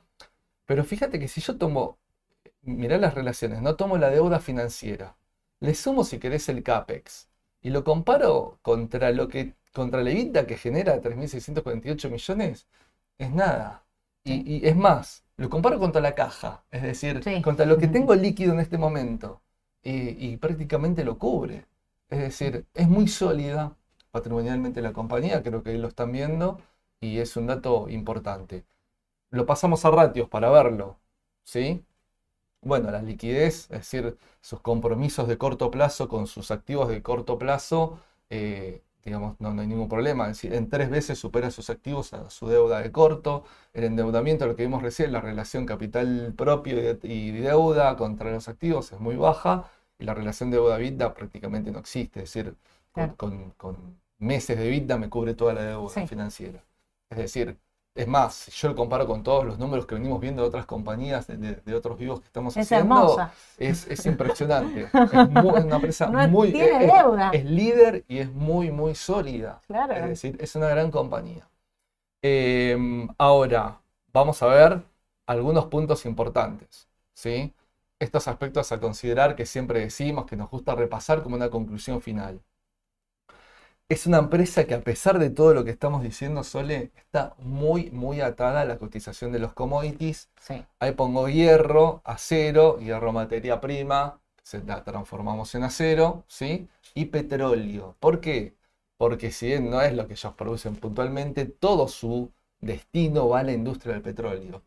[0.64, 1.98] Pero fíjate que si yo tomo,
[2.62, 5.16] mirá las relaciones, no tomo la deuda financiera,
[5.60, 7.28] le sumo si querés el CAPEX,
[7.62, 12.66] y lo comparo contra lo que contra la EBITDA que genera 3.648 millones,
[13.18, 13.84] es nada.
[14.24, 18.52] Y, es más, lo comparo contra la caja, es decir, contra lo que tengo líquido
[18.52, 19.42] en este momento.
[19.82, 21.66] Y, prácticamente lo cubre.
[22.08, 23.76] Es decir, es muy sólida
[24.10, 26.60] patrimonialmente la compañía, creo que lo están viendo,
[27.00, 28.64] y es un dato importante.
[29.30, 30.98] Lo pasamos a ratios para verlo,
[31.44, 31.84] ¿sí?
[32.62, 37.38] Bueno, la liquidez, es decir, sus compromisos de corto plazo con sus activos de corto
[37.38, 37.98] plazo,
[38.30, 40.24] eh, digamos, no, hay ningún problema.
[40.30, 43.44] Es decir, en tres veces supera sus activos a su deuda de corto.
[43.74, 48.92] El endeudamiento, lo que vimos recién, la relación capital propio y, deuda contra los activos
[48.92, 52.22] es muy baja y la relación deuda-vida prácticamente no existe.
[52.22, 52.56] Es decir,
[53.16, 53.54] con,
[54.18, 56.62] meses de vida me cubre toda la deuda financiera.
[57.10, 57.58] Es decir,
[57.94, 60.64] es más, si yo lo comparo con todos los números que venimos viendo de otras
[60.64, 63.16] compañías, de, otros vivos que estamos es haciendo,
[63.58, 64.84] es, es, impresionante.
[64.84, 66.52] es, una empresa muy...
[66.52, 67.30] Tiene es, deuda.
[67.32, 69.60] es, líder y es muy, muy sólida.
[69.66, 69.92] Claro.
[69.92, 71.46] Es decir, es una gran compañía.
[72.22, 73.80] Em, ahora,
[74.12, 74.82] vamos a ver
[75.26, 76.88] algunos puntos importantes.
[77.12, 77.52] ¿sí?
[77.98, 82.40] Estos aspectos a considerar que siempre decimos, que nos gusta repasar como una conclusión final
[83.92, 87.90] es una empresa que a pesar de todo lo que estamos diciendo, Sole, está muy,
[87.90, 90.30] muy atada a la cotización de los commodities.
[90.78, 96.68] Ahí pongo hierro, acero, hierro materia prima, se la transformamos en acero, ¿sí?
[96.94, 97.94] Y petróleo.
[98.00, 98.54] ¿Por qué?
[98.96, 103.42] Porque si bien no es lo que ellos producen puntualmente, todo su destino va a
[103.42, 104.62] la industria del petróleo.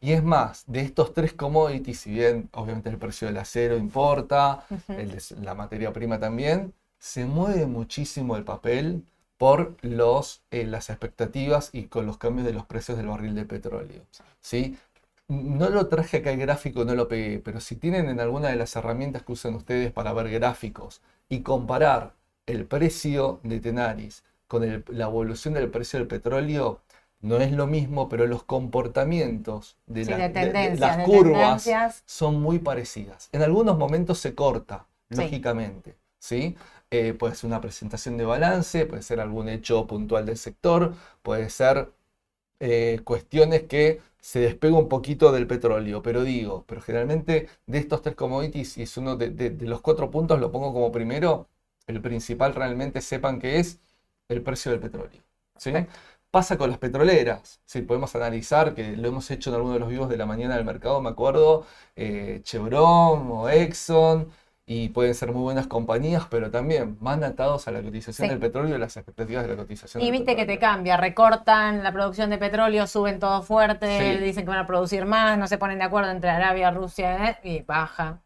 [0.00, 4.64] Y es más, de estos tres commodities, si bien obviamente el precio del acero importa,
[4.88, 9.04] el de la materia prima también, se mueve muchísimo el papel
[9.36, 13.44] por los, eh, las expectativas y con los cambios de los precios del barril de
[13.44, 14.02] petróleo.
[14.40, 14.76] ¿sí?
[15.28, 18.56] No lo traje acá el gráfico, no lo pegué, pero si tienen en alguna de
[18.56, 22.14] las herramientas que usan ustedes para ver gráficos y comparar
[22.46, 26.80] el precio de Tenaris con la evolución del precio del petróleo,
[27.20, 30.04] no es lo mismo, pero los comportamientos de,
[30.78, 33.28] las curvas son muy parecidas.
[33.32, 36.56] En algunos momentos se corta, lógicamente, ¿sí?
[36.90, 41.50] Eh, puede ser una presentación de balance, puede ser algún hecho puntual del sector, puede
[41.50, 41.92] ser
[42.60, 48.02] eh, cuestiones que se despega un poquito del petróleo, pero digo, pero generalmente de estos
[48.02, 51.48] tres commodities, y es uno de, los cuatro puntos, lo pongo como primero,
[51.86, 53.80] el principal realmente sepan que es
[54.28, 55.22] el precio del petróleo.
[55.56, 55.72] ¿sí?
[56.30, 59.88] Pasa con las petroleras, si podemos analizar, que lo hemos hecho en alguno de los
[59.88, 64.30] vivos de la mañana del mercado, me acuerdo, eh, Chevron o Exxon,
[64.70, 68.76] y pueden ser muy buenas compañías, pero también van atados a la cotización del petróleo
[68.76, 70.02] y las expectativas de la cotización.
[70.02, 74.50] Y viste que te cambia, recortan la producción de petróleo, suben todo fuerte, dicen que
[74.50, 77.38] van a producir más, no se ponen de acuerdo entre Arabia, Rusia ¿eh?
[77.42, 78.20] y baja.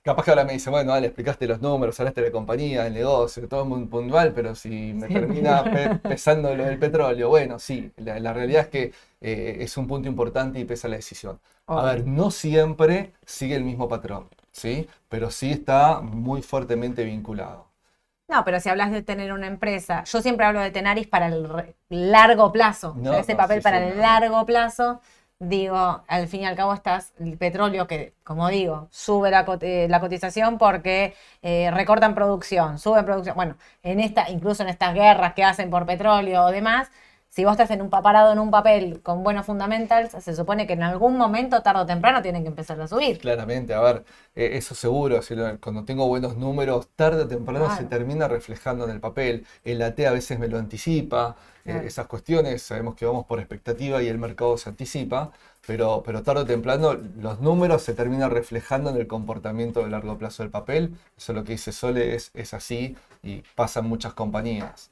[0.00, 2.94] Capaz que ahora me dice, bueno, le explicaste los números, hablaste de la compañía, del
[2.94, 5.64] negocio, todo muy puntual, pero si me termina
[6.04, 10.60] pesando lo del petróleo, bueno, sí, la, realidad es que eh, es un punto importante
[10.60, 11.40] y pesa la decisión.
[11.66, 14.28] A ver, no siempre sigue el mismo patrón.
[14.58, 14.88] ¿Sí?
[15.08, 17.68] Pero sí está muy fuertemente vinculado.
[18.28, 21.48] No, pero si hablas de tener una empresa, yo siempre hablo de Tenaris para el
[21.88, 25.00] largo plazo, ese papel para el largo plazo,
[25.38, 29.88] digo, al fin y al cabo estás el petróleo que, como digo, sube la, eh,
[29.98, 35.44] cotización porque eh, recortan producción, suben producción, bueno, en esta, incluso en estas guerras que
[35.44, 36.90] hacen por petróleo o demás,
[37.28, 40.72] si vos estás en un parado en un papel con buenos fundamentals, se supone que
[40.72, 43.18] en algún momento, tarde o temprano, tienen que empezar a subir.
[43.18, 45.20] Claramente, a ver, eh, eso seguro,
[45.60, 49.46] cuando tengo buenos números, tarde o temprano se termina reflejando en el papel.
[49.62, 51.36] El AT a veces me lo anticipa,
[51.66, 55.30] eh, esas cuestiones, sabemos que vamos por expectativa y el mercado se anticipa,
[55.66, 60.16] pero, pero tarde o temprano los números se terminan reflejando en el comportamiento de largo
[60.16, 60.96] plazo del papel.
[61.16, 64.90] Eso lo que dice Sole es, es así y pasa en muchas compañías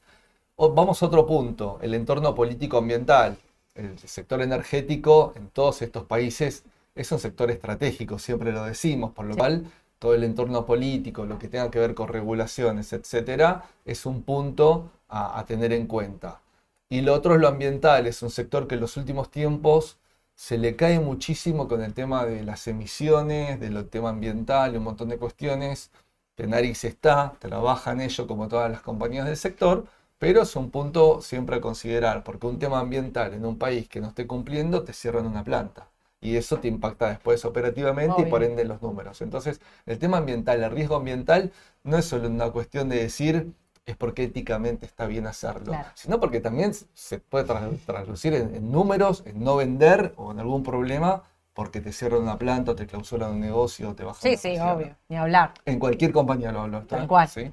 [0.56, 3.38] vamos a otro punto, el entorno político-ambiental.
[3.74, 6.64] El sector energético en todos estos países
[6.94, 9.66] es un sector estratégico, siempre lo decimos, por lo cual
[9.98, 14.90] todo el entorno político, lo que tenga que ver con regulaciones, etcétera, es un punto
[15.08, 16.40] a, tener en cuenta.
[16.88, 19.98] Y lo otro es lo ambiental, es un sector que en los últimos tiempos
[20.34, 24.84] se le cae muchísimo con el tema de las emisiones, del tema ambiental y un
[24.84, 25.90] montón de cuestiones.
[26.34, 29.86] Tenaris está, trabaja en ello como todas las compañías del sector,
[30.18, 34.00] pero es un punto siempre a considerar, porque un tema ambiental en un país que
[34.00, 35.88] no esté cumpliendo te cierran una planta.
[36.20, 39.20] Y eso te impacta después operativamente y por ende los números.
[39.20, 41.52] Entonces, el tema ambiental, el riesgo ambiental,
[41.85, 43.52] no es solo una cuestión de decir
[43.87, 49.44] es porque éticamente está bien hacerlo, sino porque también se puede traducir en, números, en
[49.44, 51.22] no vender o en algún problema
[51.55, 54.20] porque te cierran una planta, o te clausuran un negocio, o te bajan.
[54.20, 55.55] Sí, sí, obvio, ni hablar.
[55.64, 56.83] En cualquier compañía lo hablo.
[56.83, 57.29] Tal cual.
[57.29, 57.50] ¿sí?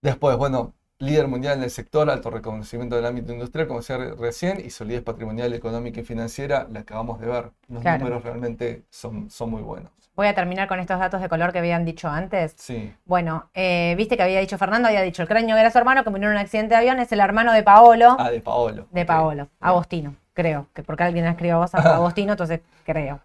[0.00, 4.60] Después, bueno, líder mundial en el sector, alto reconocimiento del ámbito industrial, como decía recién,
[4.64, 7.50] y solidez patrimonial, económica y financiera, la acabamos de ver.
[7.68, 9.92] Los números realmente son, son muy buenos.
[10.16, 12.54] Voy a terminar con estos datos de color que habían dicho antes.
[12.56, 12.92] Sí.
[13.04, 16.10] Bueno, eh, viste que había dicho Fernando, había dicho el cráneo era su hermano que
[16.10, 18.16] murió en un accidente de avión, es el hermano de Paolo.
[18.18, 18.88] Ah, de Paolo.
[18.90, 23.20] De Paolo, Agostino, creo, que porque alguien escribió a vos Agostino, entonces creo.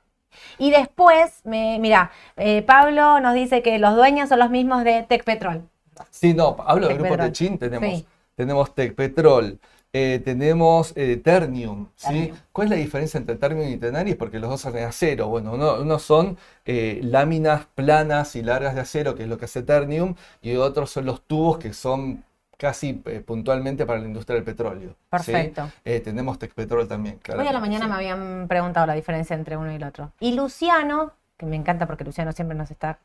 [0.60, 5.02] Y después, me, mira, eh, Pablo nos dice que los dueños son los mismos de
[5.02, 5.68] Tech Petrol.
[6.10, 9.60] Sí, no, hablo del grupo Techin, tenemos, tenemos Tecpetrol,
[9.96, 12.34] eh, tenemos eh, Ternium, ¿sí?
[12.52, 14.16] ¿Cuál es la diferencia entre Ternium y Tenaris?
[14.16, 15.28] Porque los dos son de acero.
[15.28, 19.62] Bueno, uno, son eh, láminas planas y largas de acero, que es lo que hace
[19.62, 22.24] Ternium, y otros son los tubos que son
[22.58, 24.96] casi puntualmente para la industria del petróleo.
[25.12, 25.70] Perfecto.
[25.84, 27.42] tenemos Tecpetrol también, claro.
[27.42, 30.12] Hoy a la mañana me habían preguntado la diferencia entre uno y el otro.
[30.20, 32.98] Y Luciano, que me encanta porque Luciano siempre nos está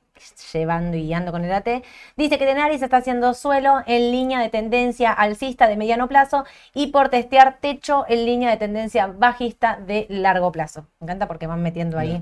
[0.52, 1.68] llevando y guiando con el AT,
[2.16, 6.88] dice que Tenaris está haciendo suelo en línea de tendencia alcista de mediano plazo y
[6.88, 10.86] por testear techo en línea de tendencia bajista de largo plazo.
[11.00, 12.20] Me encanta porque van metiendo ahí.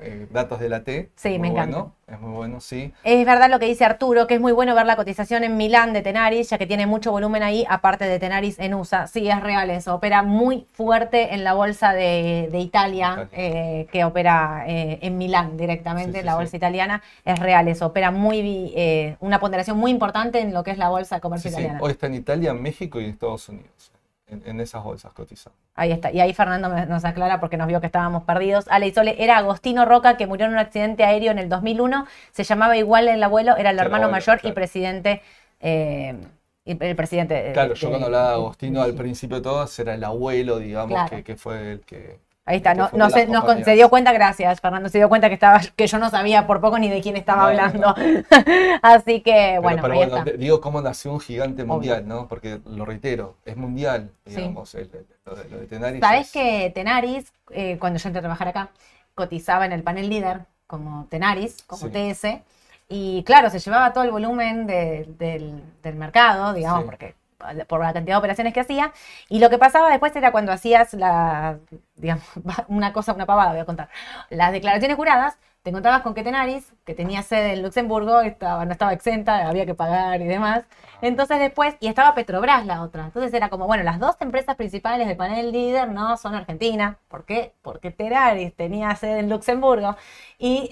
[0.00, 0.88] Eh, datos del AT.
[1.16, 1.86] Sí, me encanta.
[2.06, 2.92] es muy bueno, sí.
[3.04, 5.92] Es verdad lo que dice Arturo, que es muy bueno ver la cotización en Milán
[5.92, 9.06] de Tenaris, ya que tiene mucho volumen ahí, aparte de Tenaris en USA.
[9.06, 9.94] Sí, es real eso.
[9.94, 16.22] Opera muy fuerte en la bolsa de, Italia, eh, que opera eh, en Milán directamente,
[16.22, 20.64] la bolsa italiana es real eso, opera muy eh, una ponderación muy importante en lo
[20.64, 21.78] que es la bolsa de comercio italiana.
[21.80, 23.92] Hoy está en Italia, México y Estados Unidos,
[24.28, 25.56] en, esas bolsas cotizando.
[25.74, 28.66] Ahí está, y ahí Fernando nos aclara porque nos vio que estábamos perdidos.
[28.68, 32.06] Ale y Sole era Agostino Roca que murió en un accidente aéreo en el 2001,
[32.32, 35.22] se llamaba igual el abuelo, era el hermano mayor y presidente...
[35.60, 36.16] Eh,
[36.64, 37.50] el presidente.
[37.52, 41.36] Claro, yo cuando hablaba de Agostino al principio de todo, era el abuelo, digamos, que,
[41.36, 44.98] fue el que Ahí está, no, no se, no- se dio cuenta, gracias, Fernando, se
[44.98, 47.94] dio cuenta que estaba, que yo no sabía por poco ni de quién estaba hablando.
[48.82, 50.32] Así que, bueno, pero ahí bueno, está.
[50.36, 51.74] digo cómo nació un gigante Obvio.
[51.74, 52.26] mundial, ¿no?
[52.26, 54.36] Porque lo reitero, es mundial, Sí.
[54.36, 58.08] digamos, el- el- lo, de, lo de Tenaris Sabes es- que Tenaris, eh, cuando yo
[58.08, 58.70] entré a trabajar acá,
[59.14, 61.90] cotizaba en el panel líder como Tenaris, como Sí.
[61.90, 62.42] TS,
[62.88, 66.86] y claro, se llevaba todo el volumen de- del, del mercado, digamos, Sí.
[66.86, 67.14] porque
[67.68, 68.92] por la cantidad de operaciones que hacía,
[69.28, 71.58] y lo que pasaba después era cuando hacías la,
[71.96, 72.24] digamos,
[72.68, 73.88] una cosa, una pavada, voy a contar,
[74.30, 78.72] las declaraciones juradas, te encontrabas con que Tenaris, que tenía sede en Luxemburgo, estaba, no
[78.72, 80.64] estaba exenta, había que pagar y demás,
[81.02, 83.04] entonces después, y estaba Petrobras la otra.
[83.04, 86.98] Entonces era como, bueno, las dos empresas principales del panel líder no son Argentina.
[87.08, 87.54] ¿Por qué?
[87.62, 89.96] Porque Tenaris tenía sede en Luxemburgo
[90.38, 90.68] y,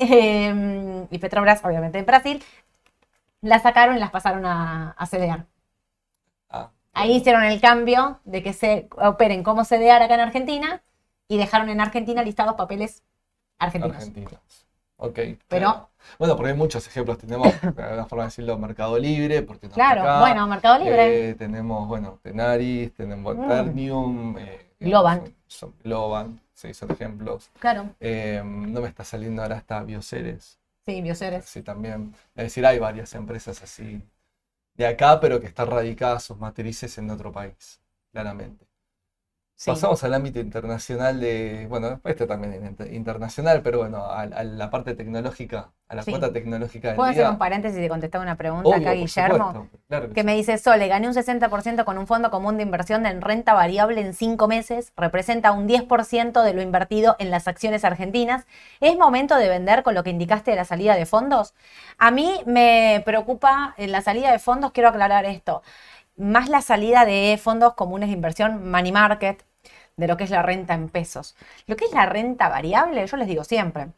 [1.11, 2.43] y Petrobras, obviamente, en Brasil.
[3.43, 5.47] Las sacaron y las pasaron a, a.
[6.93, 10.83] Ah, Ahí hicieron el cambio de que se operen como CDR acá en Argentina
[11.29, 13.03] y dejaron en Argentina listados papeles
[13.59, 13.97] argentinos.
[13.97, 14.67] Argentinos.
[14.97, 15.19] Ok.
[15.49, 15.89] Pero-.
[16.19, 17.19] Bueno, porque hay muchos ejemplos.
[17.19, 20.21] Tenemos, de alguna forma de decirlo, Mercado Libre, porque Claro, acá.
[20.21, 21.31] bueno, Mercado Libre.
[21.31, 23.49] Eh, tenemos, bueno, Tenaris, tenemos Mm.
[23.49, 24.39] Ternium.
[24.39, 25.21] eh, Globan.
[25.25, 27.51] Son, son- Globan, sí, son ejemplos.
[27.61, 30.59] Claro, Eh, no me está saliendo ahora hasta Bioceres.
[30.87, 31.45] sí, Bioceres.
[31.45, 32.15] Sí, también.
[32.35, 34.03] Es decir, hay varias empresas así
[34.75, 37.81] de acá, pero que están radicadas sus matrices en otro país,
[38.13, 38.70] claramente.
[39.61, 39.71] Sí.
[39.71, 44.43] Pasamos al ámbito internacional de, bueno, este también es inter- internacional, pero bueno, a, a
[44.45, 46.13] la parte tecnológica, a la Sí.
[46.13, 49.69] cuota tecnológica del ¿Puedo hacer un paréntesis y contestar una pregunta Obvio, acá, Guillermo?
[49.87, 50.27] claro que que sí.
[50.27, 54.01] me dice, Sole, gané un 60% con un fondo común de inversión en renta variable
[54.01, 58.47] en cinco meses, representa un 10% de lo invertido en las acciones argentinas.
[58.81, 61.53] ¿Es momento de vender con lo que indicaste de la salida de fondos?
[61.99, 65.63] A mí me preocupa en la salida de fondos, quiero aclarar esto,
[66.17, 69.43] más la salida de fondos comunes de inversión, money market,
[69.97, 71.37] de lo que es la renta en pesos.
[71.67, 73.89] Lo que es la renta variable, yo les digo siempre,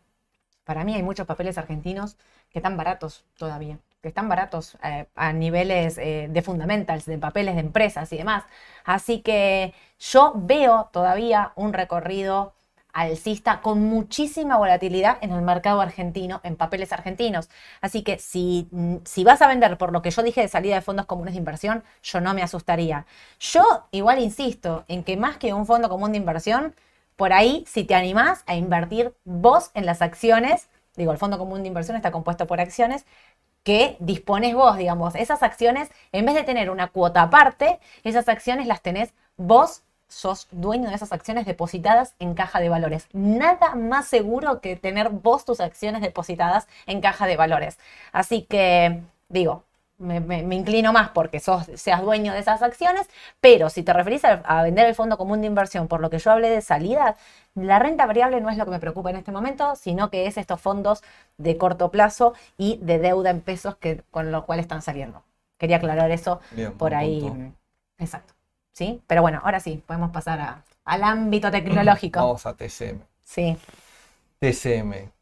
[0.64, 2.16] para mí hay muchos papeles argentinos
[2.50, 7.54] que están baratos todavía, que están baratos eh, a niveles eh, de fundamentals, de papeles
[7.54, 8.44] de empresas y demás.
[8.84, 12.54] Así que yo veo todavía un recorrido
[12.92, 17.48] alcista con muchísima volatilidad en el mercado argentino, en papeles argentinos.
[17.80, 20.74] Así que si, mm, si vas a vender por lo que yo dije de salida
[20.74, 23.06] de fondos comunes de inversión, yo no me asustaría.
[23.40, 26.74] Yo igual insisto en que más que un fondo común de inversión,
[27.16, 31.62] por ahí, si te animás a invertir vos en las acciones, digo, el fondo común
[31.62, 33.04] de inversión está compuesto por acciones
[33.62, 38.66] que dispones vos, digamos, esas acciones, en vez de tener una cuota aparte, esas acciones
[38.66, 43.08] las tenés vos, sos dueño de esas acciones depositadas en caja de valores.
[43.12, 47.78] Nada más seguro que tener vos tus acciones depositadas en caja de valores.
[48.12, 49.64] Así que, digo,
[49.98, 53.08] me, me- me inclino más porque sos, seas dueño de esas acciones,
[53.40, 56.18] pero si te referís a, a vender el fondo común de inversión, por lo que
[56.18, 57.16] yo hablé de salida,
[57.54, 60.36] la renta variable no es lo que me preocupa en este momento, sino que es
[60.38, 61.02] estos fondos
[61.38, 65.22] de corto plazo y de deuda en pesos que, con lo cual están saliendo.
[65.58, 67.20] Quería aclarar eso Bien, por ahí.
[67.20, 67.56] punto.
[67.98, 68.34] Exacto.
[68.72, 69.02] ¿Sí?
[69.06, 72.20] Pero bueno, ahora sí, podemos pasar a- al ámbito tecnológico.
[72.20, 73.00] Vamos a TCM.
[73.22, 73.56] Sí,
[74.38, 75.12] TCM.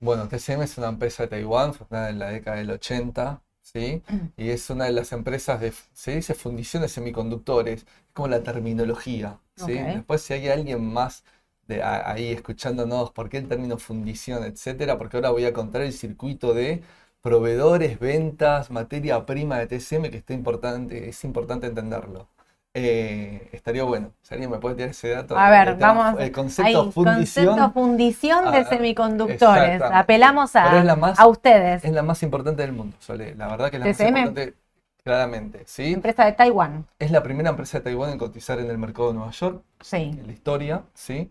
[0.00, 4.02] Bueno, TCM es una empresa de Taiwán, fundada en la década del 80, ¿sí?
[4.36, 8.42] Y es una de las empresas de, se dice fundición de semiconductores, es como la
[8.42, 9.84] terminología, ¿sí?
[9.84, 11.24] Después si hay alguien más
[11.66, 14.96] de a- ahí escuchándonos, ¿por qué el término fundición, etcétera?
[14.98, 16.82] Porque ahora voy a contar el circuito de
[17.22, 22.28] proveedores, ventas, materia prima de TCM, que está importante, es importante entenderlo.
[22.74, 25.36] Eh, estaría bueno, si alguien me puede tirar ese dato.
[25.36, 26.20] a ver, tema- vamos.
[26.20, 27.46] El concepto Ahí, fundición.
[27.46, 29.82] concepto fundición de Ah, semiconductores.
[29.82, 33.34] Apelamos a, la más- a ustedes, Es la más importante del mundo, Sole.
[33.34, 34.54] La verdad que es la más importante,
[35.02, 35.94] claramente, ¿sí?
[35.94, 36.86] empresa de Taiwán.
[36.98, 39.96] Es la primera empresa de Taiwán en cotizar en el mercado de Nueva York, Sí.
[39.96, 41.30] en la historia, ¿sí?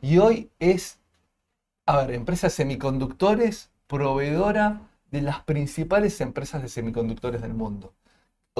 [0.00, 1.00] Y hoy es,
[1.84, 4.80] a ver, empresa de semiconductores, proveedora
[5.10, 7.92] de las principales empresas de semiconductores del mundo.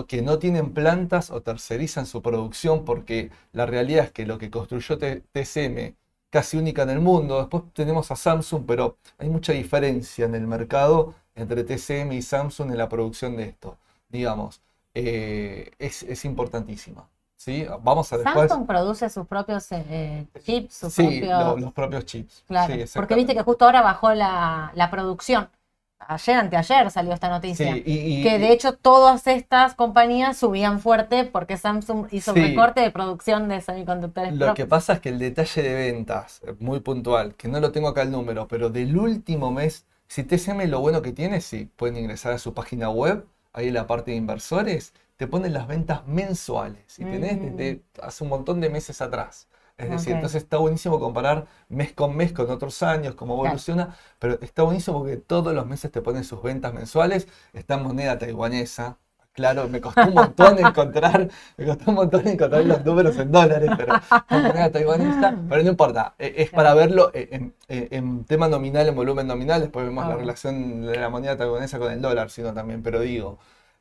[0.05, 4.51] Que no tienen plantas o tercerizan su producción porque la realidad es que lo que
[4.51, 5.97] construyó T- TCM,
[6.31, 10.47] casi única en el mundo, después tenemos a Samsung, pero hay mucha diferencia en el
[10.47, 13.79] mercado entre TCM y Samsung en la producción de esto.
[14.11, 14.61] Digamos,
[14.95, 17.09] eh, es, es importantísima.
[17.37, 17.65] ¿sí?
[17.83, 18.53] Vamos a después...
[18.53, 21.31] Samsung produce sus propios eh, chips, sus Sí, propios.
[21.33, 22.45] lo- los propios chips.
[22.47, 25.51] Claro, Sí, porque viste que justo ahora bajó la, la producción.
[25.99, 27.73] Ayer, anteayer salió esta noticia.
[27.73, 32.37] Sí, y- y- que de hecho todas estas compañías subían fuerte porque Samsung hizo un
[32.37, 34.35] recorte de producción de semiconductores.
[34.37, 37.73] Lo que pasa es que el detalle de ventas, eh, muy puntual, que no lo
[37.73, 41.69] tengo acá el número, pero del último mes, si TCM lo bueno que tiene, sí,
[41.77, 45.67] pueden ingresar a su página web, ahí en la parte de inversores, te ponen las
[45.67, 47.57] ventas mensuales y tenés Mm.
[47.57, 49.49] desde hace un montón de meses atrás.
[49.79, 54.39] Es decir, entonces está buenísimo comparar mes con mes con otros años, cómo evoluciona, pero
[54.41, 58.99] está buenísimo porque todos los meses te ponen sus ventas mensuales, está en moneda taiwanesa.
[59.33, 63.73] Claro, me costó un montón encontrar, me costó un montón encontrar los números en dólares,
[63.77, 64.01] pero
[64.31, 68.95] moneda taiwanesa, pero no importa, eh, es para verlo en, en- en tema nominal, en
[68.95, 72.83] volumen nominal, después vemos la relación de la moneda taiwanesa con el dólar, sino también,
[72.83, 73.39] pero digo,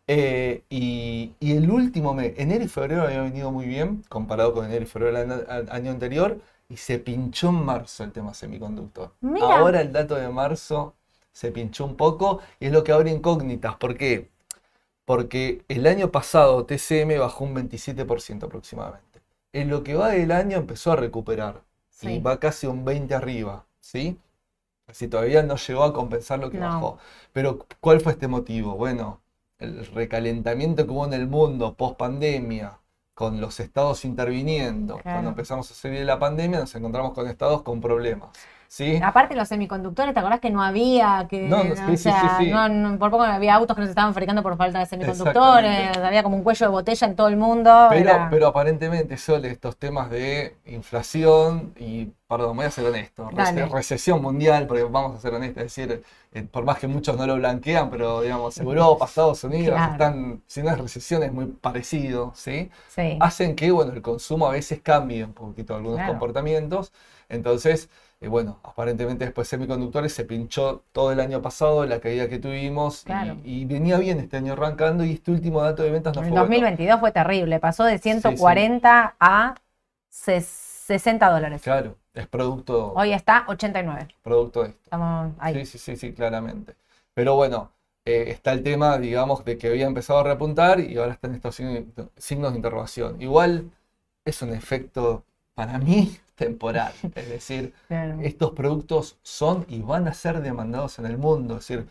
[0.08, 4.66] eh, y, y el último mes, enero y febrero había venido muy bien, comparado con
[4.66, 6.39] enero y febrero del año, anterior,
[6.70, 9.12] y se pinchó en marzo el tema semiconductor.
[9.22, 9.58] Mira.
[9.58, 10.95] Ahora el dato de marzo
[11.34, 13.76] se pinchó un poco y es lo que abre incógnitas.
[13.78, 14.30] ¿Por qué?
[15.06, 19.22] Porque el año pasado TCM bajó un 27% aproximadamente.
[19.53, 21.64] En lo que va del año empezó a recuperar
[22.01, 24.20] y va casi un 20 arriba, ¿sí?
[24.88, 26.68] Así todavía no llegó a compensar lo que No.
[26.68, 26.97] bajó.
[27.34, 28.76] Pero ¿cuál fue este motivo?
[28.76, 29.22] Bueno,
[29.60, 32.80] el recalentamiento que hubo en el mundo post pandemia,
[33.14, 34.97] con los estados interviniendo.
[34.97, 35.16] Claro.
[35.16, 38.30] Cuando empezamos a salir de la pandemia nos encontramos con estados con problemas,
[38.68, 38.99] ¿sí?
[39.03, 41.28] Aparte los semiconductores, ¿te acordás que no había?
[41.30, 42.51] Que, No, no, o sí, sí, sea, sí, sí.
[42.51, 45.97] no- no- por poco había autos que no se estaban fabricando por falta de semiconductores,
[45.97, 47.88] había como un cuello de botella en todo el mundo.
[47.89, 53.30] Pero, era- pero aparentemente, Sole, estos temas de inflación y, perdón, voy a ser honesto,
[53.72, 56.03] recesión mundial, porque vamos a ser honestos, es decir,
[56.34, 59.91] eh, por más que muchos no lo blanquean, pero digamos, Europa, Estados Unidos, Claro.
[59.93, 62.70] están, si no es recesión, es muy parecido, ¿sí?
[62.88, 63.18] sí.
[63.20, 66.11] Hacen que, bueno, el consumo a veces cambie un poquito algunos Claro.
[66.13, 66.91] comportamientos.
[67.30, 67.89] Entonces,
[68.26, 73.03] eh, bueno, aparentemente después semiconductores se pinchó todo el año pasado, la caída que tuvimos,
[73.03, 73.38] y- Claro.
[73.43, 76.32] y, venía bien este año arrancando, y este último dato de ventas no el fue
[76.32, 76.43] bueno.
[76.45, 79.55] 2022 fue terrible, pasó de 140 a
[80.11, 80.43] ses-
[80.86, 81.61] 60 dólares.
[81.61, 84.07] Claro, es producto, Hoy está 89.
[84.23, 84.82] producto de esto.
[84.84, 85.53] Estamos ahí.
[85.53, 86.76] Sí, sí, sí, sí, claramente.
[87.13, 87.71] Pero bueno,
[88.05, 91.55] eh, está el tema, digamos, de que había empezado a repuntar y ahora están estos
[91.55, 93.21] signos de interrogación.
[93.21, 93.71] Igual
[94.26, 95.23] es un efecto,
[95.55, 96.93] para mí, temporal.
[97.15, 98.19] Es decir, Claro.
[98.21, 101.55] estos productos son y van a ser demandados en el mundo.
[101.57, 101.88] Es decir,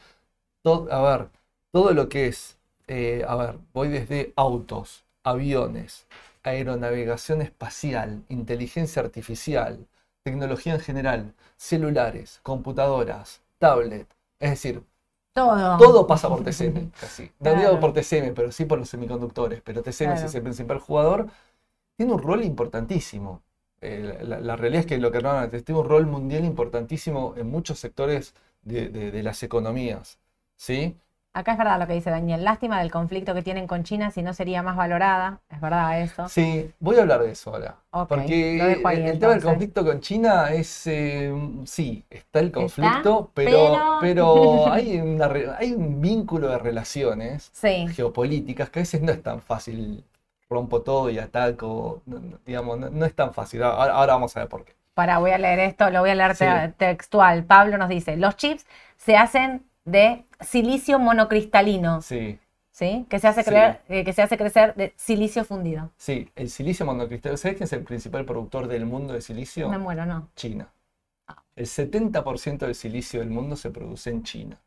[0.63, 1.29] todo, a ver,
[1.73, 6.07] todo lo que es, eh, a ver, voy desde autos, aviones,
[6.43, 9.87] aeronavegación espacial, inteligencia artificial,
[10.23, 14.07] tecnología en general, celulares, computadoras, tablet.
[14.41, 14.83] Es decir,
[15.35, 15.79] Todo.
[15.79, 17.31] todo pasa por TCM, casi.
[17.41, 17.81] No digo Claro.
[17.81, 19.61] por TCM, pero sí por los semiconductores.
[19.63, 20.27] Pero TCM Claro.
[20.29, 21.29] es el principal jugador.
[21.97, 23.43] Tiene un rol importantísimo.
[23.85, 27.51] Eh, la, la realidad es que lo que antes, tiene un rol mundial importantísimo en
[27.51, 30.19] muchos sectores de, de- de las economías.
[30.57, 30.97] ¿Sí?
[31.37, 32.45] Acá es verdad lo que dice Daniel.
[32.45, 35.41] Lástima del conflicto que tienen con China, si no sería más valorada.
[35.51, 36.29] Es verdad eso.
[36.29, 37.77] Sí, voy a hablar de eso ahora.
[38.09, 41.33] Porque ahí, el, el tema del conflicto con China es, eh,
[41.65, 46.59] sí, está el Está, conflicto, pero, pero- pero hay, una re- hay un vínculo de
[46.59, 47.89] relaciones Sí.
[47.89, 50.05] geopolíticas que a veces no es tan fácil,
[50.55, 53.63] rompo todo y ataco, no- no, digamos, no, no es tan fácil.
[53.63, 54.75] Ahora, ahora vamos a ver por qué.
[54.95, 56.45] Para, voy a leer esto, lo voy a leer Sí.
[56.79, 57.45] textual.
[57.45, 58.65] Pablo nos dice, los chips
[58.97, 62.39] se hacen de silicio monocristalino, Sí,
[62.71, 63.05] ¿sí?
[63.11, 63.51] Que se hace, Sí.
[63.51, 65.91] creer, eh, que se hace crecer de silicio fundido.
[65.97, 69.69] sí, el silicio monocristal, ¿sabes quién es el principal productor del mundo de silicio?
[69.69, 70.29] Me muero, ¿no?
[70.37, 70.69] China.
[71.57, 74.61] El 70% del silicio del mundo se produce en China.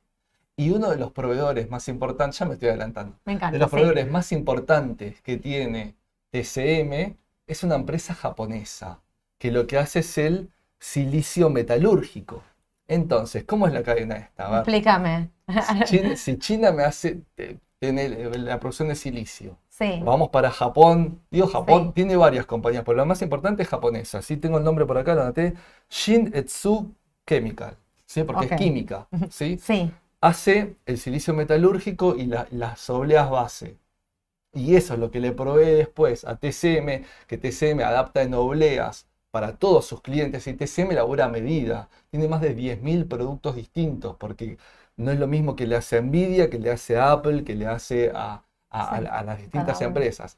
[0.60, 3.52] Y uno de los proveedores más importantes, ya me estoy adelantando, Me encanta.
[3.54, 3.76] de los sí.
[3.76, 5.96] proveedores más importantes que tiene
[6.32, 9.00] TCM es una empresa japonesa
[9.38, 10.50] que lo que hace es el
[10.80, 12.42] silicio metalúrgico.
[12.88, 14.58] Entonces, ¿cómo es la cadena esta?
[14.58, 15.30] Explícame.
[15.48, 20.02] si China, si China me hace, eh, la producción de silicio, Sí.
[20.04, 21.92] vamos para Japón, digo Japón, Sí.
[21.94, 25.14] tiene varias compañías, pero la más importante es japonesa, sí tengo el nombre por acá,
[25.14, 25.54] lo anoté,
[25.88, 26.92] Shin Etsu
[27.28, 27.78] Chemical,
[28.08, 28.24] ¿sí?
[28.24, 29.60] porque es química, ¿sí?
[29.62, 29.92] Sí.
[30.22, 33.78] Hace el silicio metalúrgico y la- las obleas base.
[34.54, 39.08] Y eso es lo que le provee después a TCM, que TCM adapta en obleas
[39.32, 41.90] para todos sus clientes y TCM elabora a medida.
[42.12, 44.58] Tiene más de 10.000 productos distintos, porque
[44.98, 47.56] no es lo mismo que le hace a Nvidia, que le hace a Apple, que
[47.56, 50.38] le hace a, a- a- Sí, a las distintas empresas.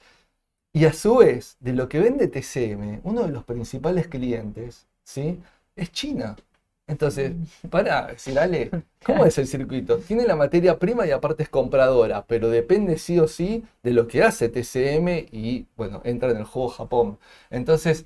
[0.74, 5.42] Y a su vez, de lo que vende TCM, uno de los principales clientes, ¿sí?
[5.76, 6.36] Es China.
[6.90, 7.36] Entonces,
[7.70, 10.00] para decir, Ale, ¿cómo es el circuito?
[10.00, 14.08] Tiene la materia prima y aparte es compradora, pero depende sí o sí de lo
[14.08, 17.20] que hace TCM y, bueno, entra en el juego Japón.
[17.52, 18.06] Entonces,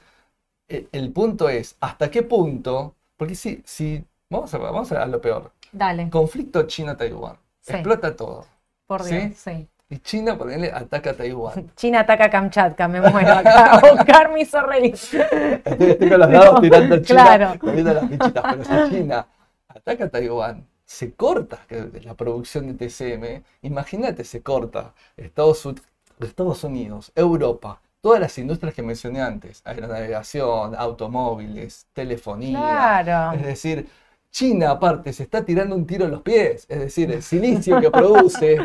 [0.67, 2.95] e- el punto es, ¿hasta qué punto?
[3.17, 5.53] Porque si, si vamos a, vamos a lo peor.
[5.73, 6.05] Dale.
[6.09, 7.37] Conflicto China-Taiwán.
[7.61, 7.73] Sí.
[7.73, 8.47] Explota todo.
[8.87, 9.15] Por ¿Sí?
[9.15, 9.37] Dios.
[9.37, 9.69] Sí.
[9.93, 11.71] Y China, ponele, ataca a Taiwán.
[11.75, 13.79] China ataca a Kamchatka, me muero acá.
[13.93, 14.95] Oscar me hizo reír.
[14.95, 17.59] Estoy, estoy con los dados tirando a China, Claro.
[17.61, 19.27] moviendo las fichitas, pero si China
[19.67, 21.59] ataca a Taiwán, se corta
[22.03, 25.67] la producción de TCM, imagínate, se corta Estados,
[26.19, 32.57] Estados Unidos, Europa, todas las industrias que mencioné antes, aeronavegación, automóviles, telefonía.
[32.59, 33.37] Claro.
[33.37, 33.87] Es decir,
[34.33, 37.91] China aparte se está tirando un tiro en los pies, es decir, el silicio que
[38.01, 38.57] produce,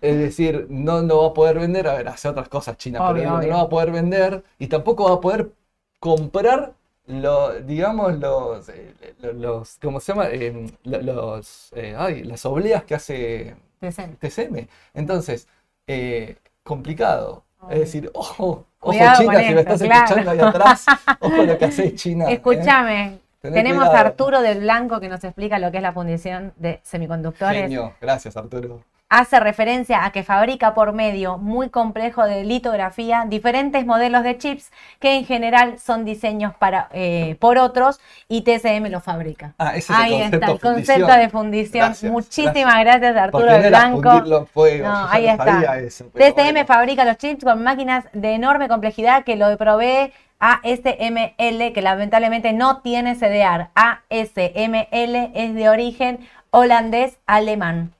[0.00, 3.22] es decir, no, no va a poder vender, a ver, hace otras cosas China, Obvio,
[3.22, 3.48] pero obvio.
[3.50, 5.52] no va a poder vender y tampoco va a poder
[6.00, 6.74] comprar
[7.06, 8.94] lo, digamos, los, eh,
[9.34, 10.26] los, ¿cómo se llama?
[10.30, 14.16] Eh, lo- los, eh, ay, las obleas que hace Decente.
[14.28, 14.68] TCM.
[14.94, 15.46] Entonces,
[15.86, 17.44] eh, complicado.
[17.60, 17.74] Obvio.
[17.74, 20.04] Es decir, ojo, ojo Cuidado China, si me esto, estás claro.
[20.04, 20.86] escuchando ahí atrás,
[21.20, 22.24] ojo lo que haces China.
[22.30, 22.34] ¿eh?
[22.34, 23.18] Escúchame,
[23.52, 24.00] Tenemos a.
[24.00, 27.62] Arturo del Blanco que nos explica lo que es la fundición de semiconductores.
[27.62, 28.82] Genio, gracias Arturo.
[29.10, 34.72] hace referencia a que fabrica por medio muy complejo de litografía diferentes modelos de chips
[34.98, 39.54] que en general son diseños para, eh, por otros y TCM los fabrica.
[39.58, 41.84] Ah, ese es Ahí el concepto está, el concepto de fundición.
[41.86, 44.46] Gracias, Muchísimas gracias, Arturo Porque no del Blanco.
[44.52, 45.78] fuegos, No, ahí está.
[45.78, 46.66] eso, TCM bueno.
[46.66, 50.12] fabrica los chips con máquinas de enorme complejidad que lo provee
[50.52, 53.70] ASML, que lamentablemente no tiene CDR.
[53.74, 56.20] ASML es de origen
[56.50, 57.94] holandés-alemán.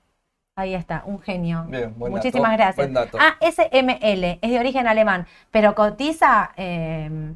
[0.57, 1.65] Ahí está, un genio.
[1.69, 2.77] Bien, buen Muchísimas dato, gracias.
[2.77, 3.19] buen dato.
[3.19, 7.35] ASML es de origen alemán, pero cotiza, eh,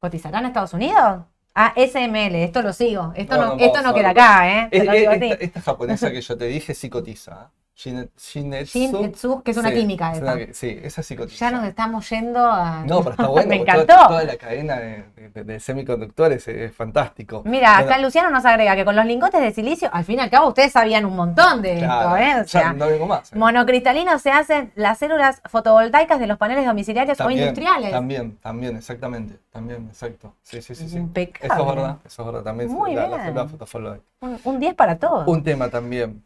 [0.00, 1.22] ¿cotizará en Estados Unidos?
[1.54, 3.12] ASML, esto lo sigo.
[3.14, 4.68] Esto no, esto no queda acá, ¿eh?
[4.72, 7.52] Es- es- esta, esta japonesa que yo te dije sí cotiza.
[7.76, 8.78] Shin- Shinetsu.
[8.78, 11.02] Shin-Etsu, que es una Sí, química es una sí, esa.
[11.02, 12.84] Ya nos estamos yendo a...
[12.86, 13.48] No, pero está bueno.
[13.48, 14.08] Me toda- encantó.
[14.08, 15.04] Toda, la cadena de,
[15.34, 17.42] de- de semiconductores es, es fantástico.
[17.44, 20.22] Mira, Bueno, acá Luciano nos agrega que con los lingotes de silicio, al fin y
[20.22, 22.60] al cabo, ustedes sabían un montón de claro, esto, ¿eh?
[22.60, 23.32] O ya no vengo más.
[23.32, 23.36] ¿eh?
[23.36, 27.90] monocristalinos se hacen las células fotovoltaicas de los paneles domiciliarios o industriales.
[27.90, 29.38] También, también, exactamente.
[29.50, 30.32] También, exacto.
[30.42, 30.88] Sí, sí, sí.
[30.88, 30.96] sí.
[30.96, 31.52] Impecable.
[31.52, 32.42] Eso es verdad, eso es verdad.
[32.44, 33.20] También Muy la, la bien.
[33.26, 34.04] célula fotovoltaica.
[34.20, 35.26] Un, un 10 para todos.
[35.26, 36.22] Un tema también.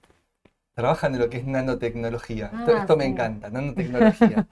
[0.78, 2.54] Trabajan en lo que es nanotecnología.
[2.56, 3.06] Esto, Ah, esto me sí.
[3.06, 4.46] encanta, nanotecnología.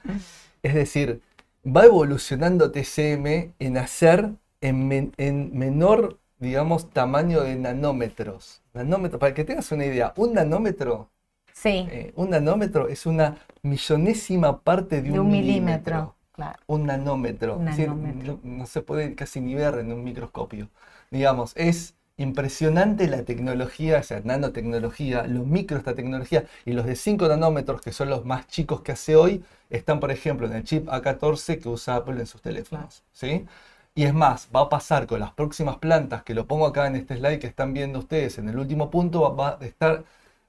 [0.63, 1.23] es decir,
[1.67, 8.63] va evolucionando TCM en hacer en, men- en menor, digamos, tamaño de nanómetros.
[8.75, 11.11] Nanómetro, para que tengas una idea, un nanómetro,
[11.53, 16.11] Sí, eh, un nanómetro es una millonésima parte de un, de un milímetro.
[16.11, 16.17] milímetro.
[16.33, 16.63] Claro.
[16.67, 17.61] Un nanómetro.
[17.61, 18.35] Un Es decir, nanómetro.
[18.35, 20.69] no, no se puede casi ni ver en un microscopio.
[21.11, 26.97] Digamos, es impresionante la tecnología, o sea, nanotecnología, lo micro esta tecnología, y los de
[26.97, 30.65] 5 nanómetros, que son los más chicos que hace hoy, están, por ejemplo, en el
[30.65, 33.03] chip A14 que usa Apple en sus teléfonos.
[33.13, 33.47] ¿sí?
[33.95, 36.97] Y es más, va a pasar con las próximas plantas, que lo pongo acá en
[36.97, 40.05] este slide que están viendo ustedes, en el último punto va, a estar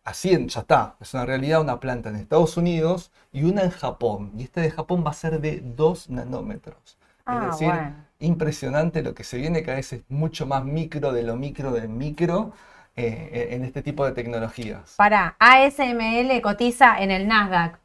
[0.05, 4.31] haciendo, ya está, es una realidad, una planta en Estados Unidos y una en Japón.
[4.37, 6.97] Y esta de Japón va a ser de 2 nanómetros.
[7.25, 8.06] Ah, es decir, bueno.
[8.19, 11.89] Impresionante lo que se viene, cada vez es mucho más micro de lo micro del
[11.89, 12.51] micro
[12.95, 14.95] eh, en este tipo de tecnologías.
[14.97, 17.79] Para ASML cotiza en el Nasdaq.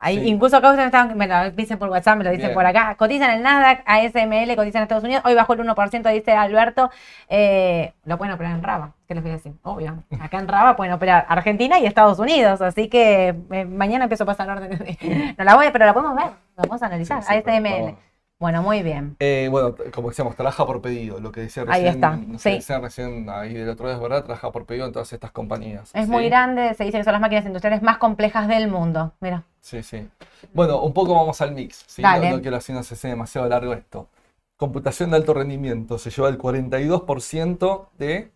[0.00, 0.28] Ahí, Sí.
[0.28, 2.54] Incluso acá ustedes están- me lo dicen por WhatsApp, me lo dicen Bien.
[2.54, 2.94] por acá.
[2.96, 5.22] Cotiza en el Nasdaq, ASML cotiza en Estados Unidos.
[5.24, 6.90] Hoy bajó el 1%, dice Alberto.
[7.28, 8.92] Eh, lo pueden operar en Raba.
[9.08, 9.52] ¿Qué les voy a decir?
[9.62, 10.02] Obvio.
[10.20, 12.60] Acá en Raba pueden operar Argentina y Estados Unidos.
[12.60, 16.26] Así que eh, mañana empiezo a pasar de- No la voy, pero la podemos ver.
[16.56, 17.22] La podemos analizar.
[17.22, 17.94] Sí, sí, por ASML.
[18.44, 19.16] Bueno, muy bien.
[19.20, 22.50] Eh, bueno, como decíamos, trabaja por pedido, lo que decía Ahí recién, está, no sé,
[22.50, 22.56] sí.
[22.56, 25.90] decía recién ahí del otro día, verdad, trabaja por pedido en todas estas compañías.
[25.94, 26.10] Es ¿sí?
[26.10, 26.74] muy grande.
[26.74, 29.14] Se dice que son las máquinas industriales más complejas del mundo.
[29.20, 29.44] Mira.
[29.62, 30.06] Sí, sí.
[30.52, 32.32] Bueno, un poco vamos al mix, Dale.
[32.32, 34.08] No, quiero así no se hace demasiado largo esto.
[34.58, 38.30] Computación de alto rendimiento se lleva el 42% de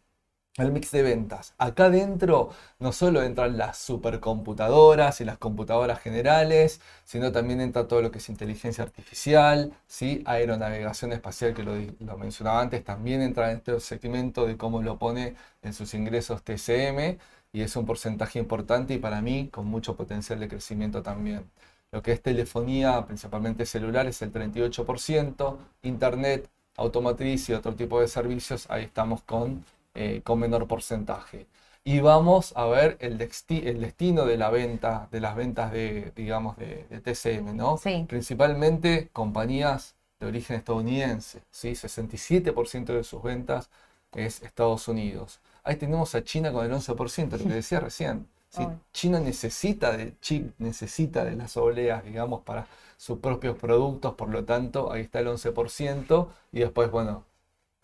[0.65, 1.55] el mix de ventas.
[1.59, 8.03] Acá dentro no solo entran las supercomputadoras y las computadoras generales, sino también entra todo
[8.03, 10.23] lo que es inteligencia artificial, ¿sí?
[10.27, 14.99] aeronavegación espacial, que lo, lo mencionaba antes, también entra en este segmento de cómo lo
[14.99, 17.19] pone en sus ingresos TCM
[17.53, 21.51] y es un porcentaje importante y para mí con mucho potencial de crecimiento también.
[21.91, 28.09] Lo que es telefonía, principalmente celular, es el 38%, internet, automotriz y otro tipo de
[28.09, 29.65] servicios, ahí estamos con,
[29.99, 31.47] eh, con menor porcentaje.
[31.85, 36.13] Y vamos a ver el, desti- el destino de la venta, de las ventas de,
[36.17, 37.77] digamos, de, de TCM, ¿no?
[37.79, 38.05] Sí.
[38.09, 41.75] Principalmente compañías de origen estadounidense, ¿sí?
[41.75, 43.71] 67% de sus ventas
[44.15, 45.41] es Estados Unidos.
[45.65, 48.27] Ahí tenemos a China con el 11%, lo que decía recién.
[48.51, 48.67] ¿sí?
[48.93, 54.45] China necesita de chip, necesita de las obleas, digamos, para sus propios productos, por lo
[54.45, 57.25] tanto, ahí está el 11%, y después, bueno,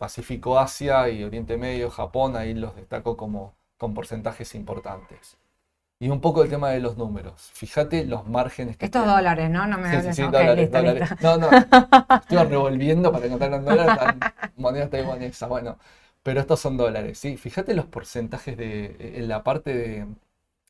[0.05, 5.37] Pacífico, Asia y Oriente Medio, Japón, ahí los destaco como con porcentajes importantes.
[5.99, 7.51] Y un poco el tema de los números.
[7.53, 9.13] Fíjate los márgenes que Estos tienen.
[9.13, 9.67] dólares, ¿no?
[9.67, 10.15] No me Sí, sí, hables.
[10.15, 11.03] sí, Ok, dólares, listo, dólares.
[11.03, 11.15] listo.
[11.19, 11.67] No, no,
[12.21, 15.77] estoy revolviendo para encontrar en dólares, están moneda taiwanesa, bueno,
[16.23, 17.37] pero estos son dólares, ¿sí?
[17.37, 20.07] Fíjate los porcentajes de, en la parte de,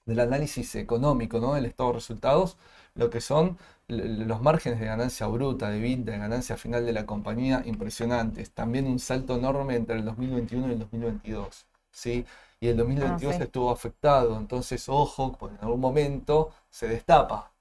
[0.06, 1.54] del análisis económico, ¿no?
[1.56, 2.58] del estado de resultados,
[2.96, 3.58] lo que son
[3.88, 8.52] los márgenes de ganancia bruta, de vida, de ganancia final de la compañía, impresionantes.
[8.52, 11.66] También un salto enorme entre el 2021 y el 2022.
[11.92, 12.26] ¿sí?
[12.60, 17.52] Y el 2022 ah, estuvo afectado, entonces ojo, porque en algún momento se destapa.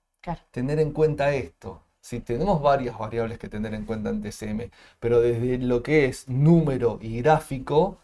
[0.51, 1.83] Tener en cuenta esto.
[2.01, 4.71] Si tenemos varias variables que tener en cuenta en TCM,
[5.01, 7.99] pero desde lo que es número y gráfico,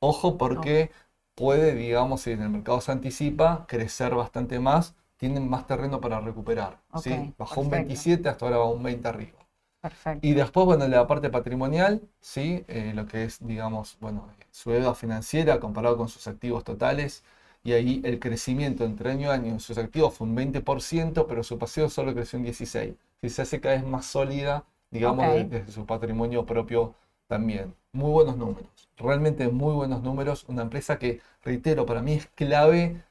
[0.00, 0.90] ojo porque
[1.34, 6.20] puede, digamos, si en el mercado se anticipa, crecer bastante más, tienen más terreno para
[6.20, 6.80] recuperar.
[7.02, 7.34] ¿sí?
[7.38, 9.38] Bajó un 27, hasta ahora va un 20 arriba.
[9.80, 10.26] Perfecto.
[10.26, 12.64] Y después, bueno, la parte patrimonial, ¿sí?
[12.68, 17.22] Eh, lo que es, digamos, bueno, su deuda financiera comparado con sus activos totales.
[17.62, 21.42] Y ahí el crecimiento entre año y año en sus activos fue un 20%, pero
[21.42, 22.96] su pasivo solo creció un 16%.
[23.20, 26.94] Si se hace cada vez más sólida, digamos, desde su patrimonio propio
[27.26, 27.74] también.
[27.92, 30.44] Muy buenos números, realmente muy buenos números.
[30.48, 33.02] Una empresa que, reitero, para mí es clave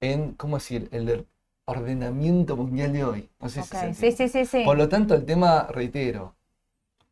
[0.00, 1.26] en, ¿cómo decir?, el
[1.66, 3.30] ordenamiento mundial de hoy.
[3.40, 4.62] No sé sí, sí, sí, sí.
[4.64, 6.34] Por lo tanto, el tema, reitero,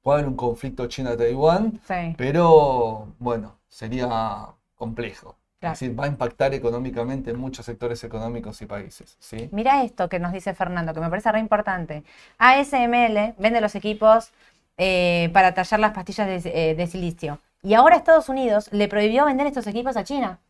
[0.03, 1.81] puede haber un conflicto China-Taiwán,
[2.17, 4.47] pero bueno, sería
[4.77, 5.37] complejo.
[5.61, 9.17] Es decir, va a impactar económicamente en muchos sectores económicos y países.
[9.21, 9.49] ¿sí?
[9.53, 12.03] Mira esto que nos dice Fernando, que me parece re importante.
[12.39, 14.33] ASML vende los equipos
[14.77, 17.39] eh, para tallar las pastillas de, eh, silicio.
[17.63, 20.41] Y ahora Estados Unidos le prohibió vender estos equipos a China.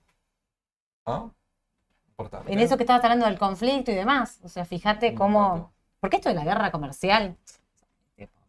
[1.05, 1.29] ¿Ah?
[2.47, 4.41] En eso que estabas hablando del conflicto y demás.
[4.43, 5.73] O sea, fíjate cómo.
[6.01, 7.37] Porque esto de la guerra comercial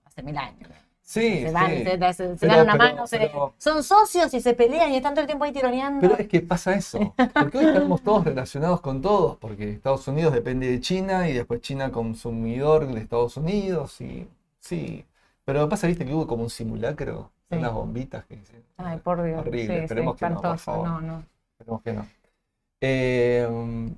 [0.05, 0.69] hace mil años.
[1.01, 3.03] Sí, se dan, Se, dan una mano,
[3.57, 5.99] son socios y se pelean y están todo el tiempo ahí tironeando.
[5.99, 10.33] Pero es que pasa eso, porque hoy estamos todos relacionados con todos, porque Estados Unidos
[10.33, 14.27] depende de China y después China consumidor de Estados Unidos y
[14.59, 15.05] sí.
[15.43, 18.39] Pero pasa, viste, que hubo como un simulacro, unas bombitas que
[18.77, 19.41] Ay, por Dios.
[19.41, 20.87] Horrible, esperemos que no, por favor.
[20.87, 21.23] No, no.
[21.59, 22.07] Esperemos que no.
[22.85, 23.47] Eh,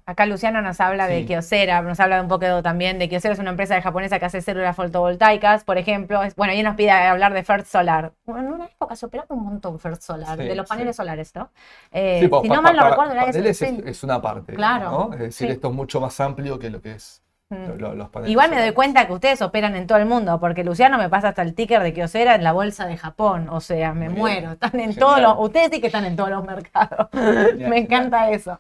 [0.06, 3.50] Acá Luciano nos habla de Kyocera, nos habla un poco también de Kyocera es una
[3.50, 6.22] empresa japonesa que hace células fotovoltaicas, por ejemplo.
[6.36, 8.14] bueno, ella nos pide hablar de First Solar.
[8.26, 11.50] Bueno, en una época se operaba un montón First Solar, de los paneles solares, ¿no?
[11.92, 14.54] Eh, si no mal lo recuerdo, era es, es, una parte.
[14.54, 15.10] Claro.
[15.14, 18.26] Es decir, esto es mucho más amplio que lo que es Mm.
[18.26, 21.30] Igual me doy cuenta que ustedes operan en todo el mundo, porque Luciano me pasa
[21.30, 23.50] hasta el ticker de Kyocera en la bolsa de Japón.
[23.50, 24.54] O sea, me muero.
[24.54, 25.36] Están en todos los.
[25.38, 27.08] Ustedes sí que están en todos los mercados.
[27.58, 28.58] me encanta eso.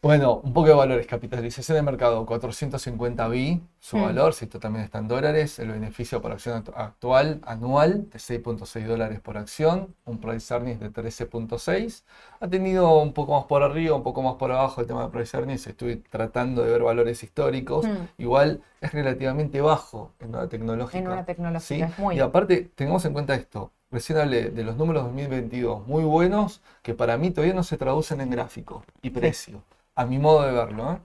[0.00, 1.08] Bueno, un poco de valores.
[1.08, 4.02] Capitalización de mercado, 450 bi, su hmm.
[4.02, 5.58] valor, si esto también está en dólares.
[5.58, 9.96] El beneficio por acción actual anual de 6.6 dólares por acción.
[10.04, 12.04] Un price earnings de 13.6.
[12.38, 15.08] Ha tenido un poco más por arriba, un poco más por abajo el tema de
[15.08, 15.66] price earnings.
[15.66, 17.84] Estoy tratando de ver valores históricos.
[17.84, 18.06] Hmm.
[18.18, 20.98] Igual es relativamente bajo en una tecnológica.
[20.98, 22.14] En una tecnología, muy.
[22.14, 23.72] Y aparte, tengamos en cuenta esto.
[23.90, 28.20] Recién hablé de los números 2022 muy buenos que para mí todavía no se traducen
[28.20, 29.62] en gráfico y precio
[29.98, 30.92] a mi modo de verlo.
[30.92, 30.98] ¿eh?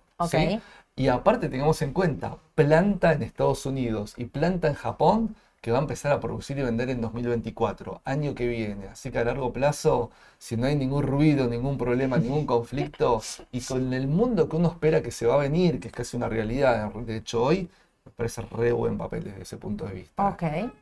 [0.96, 5.80] Y aparte tengamos en cuenta, planta en Estados Unidos y planta en Japón que va
[5.80, 8.90] a empezar a producir y vender en 2024, año que viene.
[8.90, 13.22] Así que a largo plazo, si no hay ningún ruido, ningún problema, ningún conflicto,
[13.52, 16.18] y con el mundo que uno espera que se va a venir, que es casi
[16.18, 17.70] una realidad, de hecho hoy,
[18.06, 20.28] me parece re buen papel desde ese punto de vista.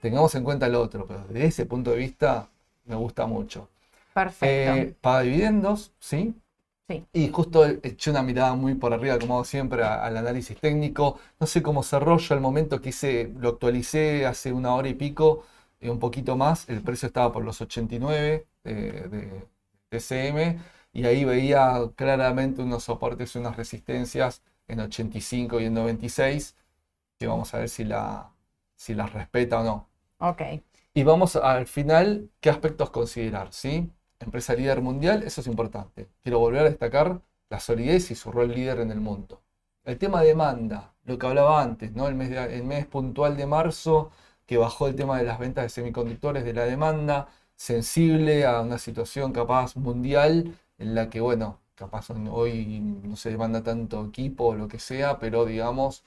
[0.01, 2.49] Tengamos en cuenta el otro, pero desde ese punto de vista
[2.85, 3.69] me gusta mucho.
[4.13, 4.45] Perfecto.
[4.45, 6.33] Eh, para dividendos, ¿sí?
[7.13, 11.19] Y justo eché una mirada muy por arriba, como siempre, al análisis técnico.
[11.39, 14.93] No sé cómo cerró yo al momento que hice, lo actualicé hace una hora y
[14.93, 15.45] pico,
[15.79, 16.69] y un poquito más.
[16.69, 19.47] El precio estaba por los 89 de,
[19.89, 20.59] TCM
[20.93, 26.55] y ahí veía claramente unos soportes y unas resistencias en 85 y en 96,
[27.19, 28.31] que vamos a ver si, la,
[28.75, 29.89] si las respeta o no.
[30.19, 30.41] Ok.
[30.93, 33.51] Y vamos al final, ¿qué aspectos considerar?
[33.53, 33.89] ¿sí?
[34.25, 36.09] Empresa líder mundial, eso es importante.
[36.23, 39.41] Quiero volver a destacar la solidez y su rol líder en el mundo.
[39.83, 42.07] El tema demanda, lo que hablaba antes, ¿no?
[42.07, 44.11] el, mes el mes puntual de marzo,
[44.45, 48.77] que bajó el tema de las ventas de semiconductores, de la demanda, sensible a una
[48.77, 54.55] situación capaz mundial en la que, bueno, capaz hoy no se demanda tanto equipo o
[54.55, 56.03] lo que sea, pero digamos,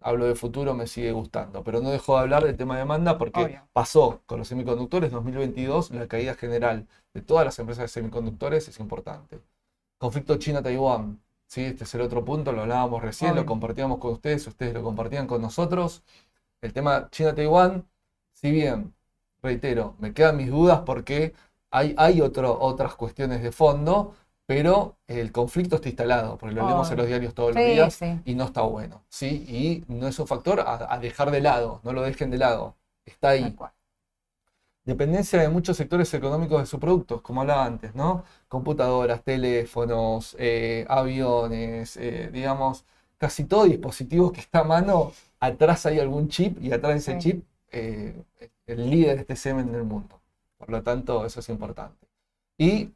[0.00, 1.64] hablo de futuro, me sigue gustando.
[1.64, 5.90] Pero no dejo de hablar del tema de demanda porque pasó con los semiconductores 2022,
[5.92, 6.86] la caída general
[7.16, 9.40] de todas las empresas de semiconductores es importante.
[9.96, 11.18] Conflicto China-Taiwán.
[11.46, 11.64] ¿sí?
[11.64, 15.26] Este es el otro punto, lo hablábamos recién, lo compartíamos con ustedes, ustedes lo compartían
[15.26, 16.02] con nosotros.
[16.60, 17.88] El tema China-Taiwán,
[18.34, 18.92] si bien,
[19.42, 21.32] reitero, me quedan mis dudas porque
[21.70, 24.14] hay, hay otras cuestiones de fondo,
[24.44, 28.34] pero el conflicto está instalado, porque lo leemos en los diarios todos los días y
[28.34, 29.84] no está bueno, ¿sí?
[29.88, 33.30] Y no es un factor a, dejar de lado, no lo dejen de lado, está
[33.30, 33.56] ahí.
[34.86, 38.24] Dependencia de muchos sectores económicos de sus productos, como hablaba antes, ¿no?
[38.48, 42.84] Computadoras, teléfonos, eh, aviones, eh, digamos,
[43.18, 47.18] casi todo dispositivos que está a mano, atrás hay algún chip y atrás de ese
[47.18, 48.14] chip eh,
[48.66, 50.20] el líder de este en el mundo.
[50.56, 52.06] Por lo tanto, eso es importante.
[52.56, 52.90] Y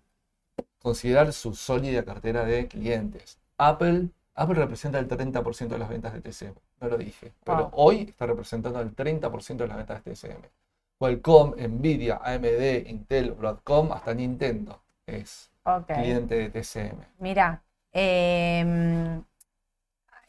[0.80, 3.38] considerar su sólida cartera de clientes.
[3.58, 8.02] Apple, Apple representa el 30% de las ventas de TCM, no lo dije, pero hoy
[8.02, 10.59] está representando el 30% de las ventas de TCM.
[11.00, 15.50] Qualcomm, Nvidia, AMD, Intel, Broadcom, hasta Nintendo es
[15.86, 17.06] cliente de TCM.
[17.18, 19.24] Mira, em,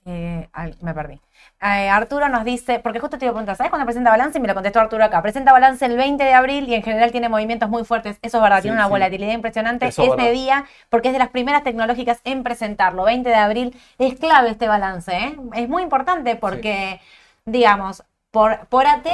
[0.05, 0.47] eh,
[0.79, 1.19] me perdí.
[1.61, 4.37] Eh, Arturo nos dice, porque justo te iba a preguntar, ¿sabes cuándo presenta balance?
[4.37, 5.21] Y me lo contestó Arturo acá.
[5.21, 8.17] Presenta balance el 20 de abril y en general tiene movimientos muy fuertes.
[8.21, 12.21] Eso es verdad, tiene una volatilidad impresionante ese día, porque es de las primeras tecnológicas
[12.23, 13.03] en presentarlo.
[13.03, 15.35] 20 de abril es clave este balance, ¿eh?
[15.53, 17.01] Es muy importante porque,
[17.43, 19.07] digamos, por, por AT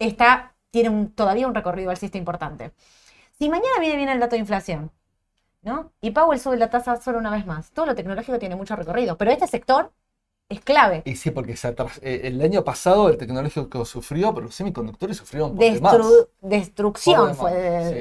[0.00, 2.72] está, tiene todavía un recorrido alcista importante.
[3.32, 4.92] Si mañana viene bien el dato de inflación,
[5.62, 5.92] ¿no?
[6.00, 7.72] Y Powell sube la tasa solo una vez más.
[7.72, 9.92] Todo lo tecnológico tiene mucho recorrido, pero este sector
[10.50, 11.02] es clave.
[11.04, 16.28] Y sí, porque eh, el año pasado el tecnológico sufrió, pero los semiconductores sufrieron por
[16.40, 17.52] Destrucción fue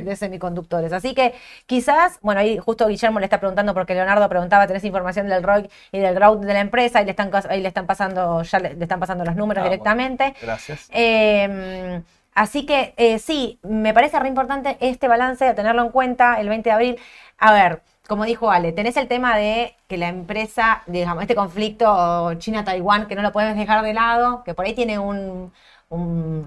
[0.02, 0.92] de, semiconductores.
[0.92, 1.36] Así que
[1.68, 5.70] quizás, bueno, ahí justo Guillermo le está preguntando porque Leonardo preguntaba, ¿tenés información del ROI
[5.92, 7.04] y del growth de la empresa?
[7.04, 10.34] Y le están, ahí le están pasando, ya le, están pasando los números ah, directamente.
[10.42, 10.88] gracias.
[10.90, 16.50] Em, así que eh, sí, me parece re importante este balance, tenerlo en cuenta el
[16.50, 16.98] 20 de abril.
[17.38, 22.34] A ver, como dijo Ale, tenés el tema de que la empresa, digamos, este conflicto
[22.36, 25.54] China-Taiwán, que no lo puedes dejar de lado, que por ahí tiene un,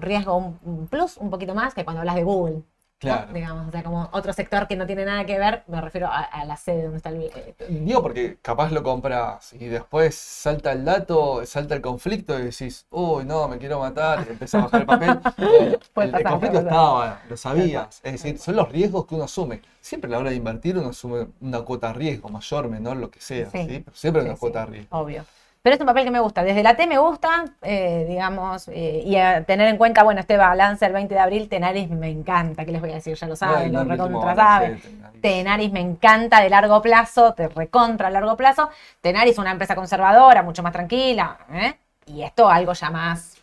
[0.01, 2.63] riesgo, un, plus un poquito más que cuando hablas de Google.
[3.03, 3.33] Claro.
[3.33, 6.45] Digamos, o sea, como otro sector que no tiene nada que ver, me refiero a,
[6.45, 7.23] la sede donde está el...
[7.23, 12.43] Eh, Digo, porque capaz lo compras y después salta el dato, salta el conflicto y
[12.43, 15.09] decís, uy, no, me quiero matar, y empieza a bajar el papel.
[15.95, 17.99] el, conflicto estaba, lo sabías.
[18.03, 19.61] Es decir, son los riesgos que uno asume.
[19.81, 23.11] Siempre a la hora de invertir uno asume una cuota de riesgo, mayor, menor, lo
[23.11, 23.83] que sea, ¿sí?
[23.85, 24.97] Pero siempre una cuota de riesgo.
[24.97, 25.25] Obvio.
[25.63, 26.43] Pero es un papel que me gusta.
[26.43, 30.35] Desde la T me gusta, eh, digamos, eh, y a tener en cuenta, bueno, este
[30.35, 33.15] balance el 20 de abril, Tenaris me encanta, ¿qué les voy a decir?
[33.15, 34.81] Ya lo saben, lo recontra saben.
[35.21, 38.69] Tenaris me encanta de largo plazo, te recontra a largo plazo.
[38.99, 41.75] Tenaris es una empresa conservadora, mucho más tranquila, ¿eh?
[42.07, 43.37] Y esto algo ya más,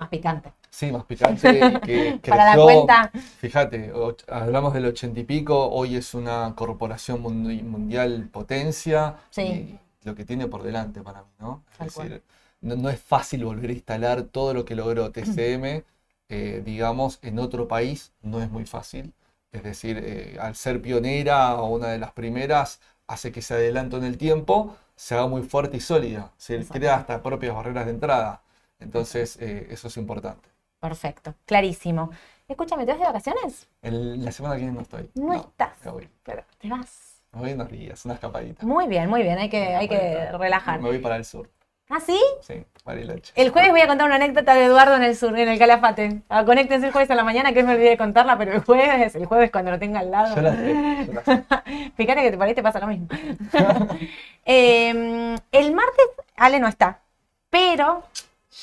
[0.00, 0.52] más picante.
[0.68, 1.78] Sí, más picante.
[1.84, 3.12] Que Para la cuenta.
[3.38, 3.92] Fíjate,
[4.26, 9.14] hablamos del ochenta y pico, hoy es una corporación mundial potencia.
[9.30, 11.62] Sí lo que tiene por delante para mí, ¿no?
[11.78, 12.22] Es decir,
[12.60, 15.84] no, es fácil volver a instalar todo lo que logró TCM,
[16.28, 19.12] eh, digamos, en otro país, no es muy fácil.
[19.52, 23.98] Es decir, eh, al ser pionera o una de las primeras, hace que se adelanto
[23.98, 26.32] en el tiempo, se haga muy fuerte y sólida.
[26.38, 28.42] Se crea hasta propias barreras de entrada.
[28.78, 30.48] Entonces, eh, eso es importante.
[30.80, 32.10] Perfecto, clarísimo.
[32.48, 33.68] Escúchame, ¿te vas de vacaciones?
[33.82, 35.10] la semana que viene no estoy.
[35.14, 35.76] No, estás.
[36.24, 37.11] Pero te vas.
[37.32, 38.64] Voy unos días, una escapadita.
[38.66, 40.80] Muy bien, muy bien, hay que, hay que relajar.
[40.80, 41.48] Me voy para el sur.
[41.88, 42.18] ¿Ah, sí?
[42.40, 43.32] Sí, Bariloche.
[43.36, 46.22] El jueves voy a contar una anécdota de Eduardo en el sur, en el Calafate.
[46.28, 49.14] Ah, conéctense el jueves a la mañana, que me olvidé de contarla, pero el jueves,
[49.14, 50.34] el jueves cuando lo tenga al lado.
[50.36, 51.12] Yo la sé,
[51.96, 53.08] Fíjate que te parece pasa lo mismo.
[54.44, 56.06] Em, el martes
[56.36, 57.00] Ale no está,
[57.48, 58.02] pero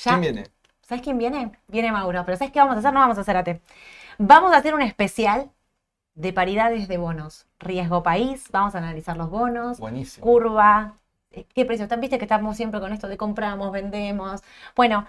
[0.03, 0.11] ya...
[0.11, 0.43] ¿Quién viene?
[0.82, 1.51] ¿Sabes quién viene?
[1.67, 2.93] Viene Mauro, pero ¿sabes qué vamos a hacer?
[2.93, 3.61] No vamos a hacer AT.
[4.17, 5.51] Vamos a hacer un especial
[6.20, 7.47] de paridades de bonos.
[7.59, 9.80] Riesgo país, vamos a analizar los bonos.
[9.80, 10.26] Buenísimo.
[10.26, 10.97] Curva,
[11.32, 11.89] eh, qué precios.
[11.97, 14.41] Viste que estamos siempre con esto de compramos, vendemos.
[14.76, 15.05] Bueno,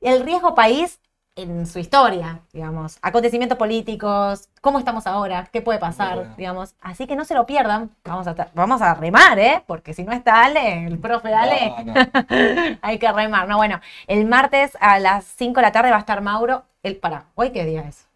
[0.00, 0.98] el riesgo país
[1.36, 6.74] en su historia, digamos, acontecimientos políticos, cómo estamos ahora, qué puede pasar, digamos.
[6.80, 9.62] Así que no se lo pierdan, vamos a, vamos a remar, ¿eh?
[9.66, 13.46] Porque si no está Ale, el profe Ale, hay que remar.
[13.46, 16.64] No, bueno, el martes a las 5 de la tarde va a estar Mauro.
[16.82, 18.06] El, para, ¿hoy qué día es?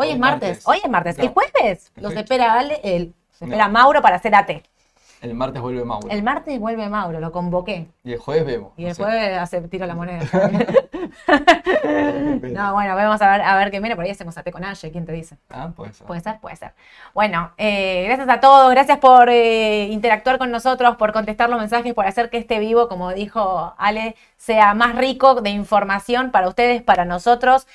[0.00, 0.62] Hoy, es martes.
[0.64, 1.18] Hoy es martes.
[1.18, 1.90] ¿El jueves?
[1.96, 4.48] Los espera Ale, el, se espera Mauro para hacer AT.
[5.20, 6.08] El martes vuelve Mauro.
[6.08, 7.88] El martes vuelve Mauro, lo convoqué.
[8.04, 8.72] Y el jueves vemos.
[8.76, 10.20] Y el jueves hace, tiro la moneda.
[12.52, 13.96] no, bueno, vamos a ver, a ver qué viene.
[13.96, 15.36] Por ahí hacemos AT con Aye, ¿quién te dice?
[15.50, 16.06] Ah, puede ser.
[16.06, 16.72] Puede ser, puede ser.
[17.14, 21.92] Bueno, eh, gracias a todos, gracias por eh, interactuar con nosotros, por contestar los mensajes,
[21.94, 26.82] por hacer que este vivo, como dijo Ale, sea más rico de información para ustedes,
[26.82, 27.66] para nosotros.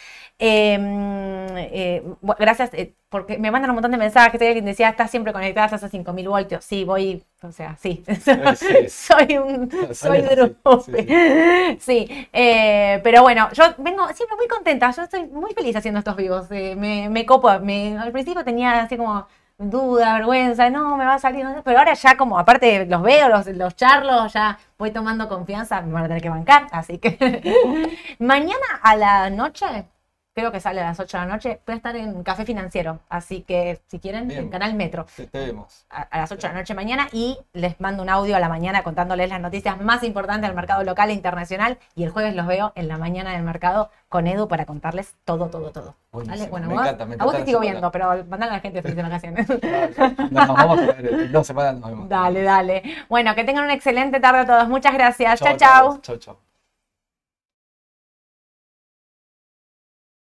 [0.45, 2.03] Em, eh,
[2.37, 4.41] gracias, eh, porque me mandan un montón de mensajes.
[4.41, 6.65] Hay alguien decía, estás siempre conectada, estás a 5000 voltios.
[6.65, 8.03] Sí, voy, o sea, sí.
[8.89, 9.71] soy un.
[9.93, 14.91] Soy de Sí, eh, pero bueno, yo vengo siempre muy contenta.
[14.91, 16.49] Yo estoy muy feliz haciendo estos vivos.
[16.49, 17.57] me, me copo.
[17.61, 19.25] Me, al principio tenía así como
[19.57, 23.47] duda, vergüenza, no, me va a salir, pero ahora ya como, aparte los veo, los,
[23.47, 28.65] los charlos, ya voy tomando confianza, me van a tener que bancar, así que mañana
[28.81, 29.85] a la noche
[30.34, 33.41] creo que sale a las 8 de la noche, a estar en Café Financiero, así
[33.41, 35.05] que si quieren, en Canal Metro.
[35.15, 35.86] Te, vemos.
[35.89, 38.84] A, las 8 de la noche mañana y les mando un audio a la mañana
[38.84, 42.71] contándoles las noticias más importantes del mercado local e internacional y el jueves los veo
[42.75, 45.95] en la mañana del mercado con Edu para contarles todo, todo, todo.
[46.11, 46.47] ¿Vale?
[46.47, 48.95] Bueno, me encanta, me a vos te sigo viendo, pero mandale a la gente feliz
[48.95, 49.47] de vacaciones.
[49.49, 51.75] Nos vamos a ver dos semanas.
[51.79, 52.09] Nos vemos.
[52.09, 52.84] Dale, dale.
[53.09, 54.69] Bueno, que tengan una excelente tarde a todos.
[54.69, 55.39] Muchas gracias.
[55.39, 55.99] Chao, chao.
[56.01, 56.53] Chao, chao.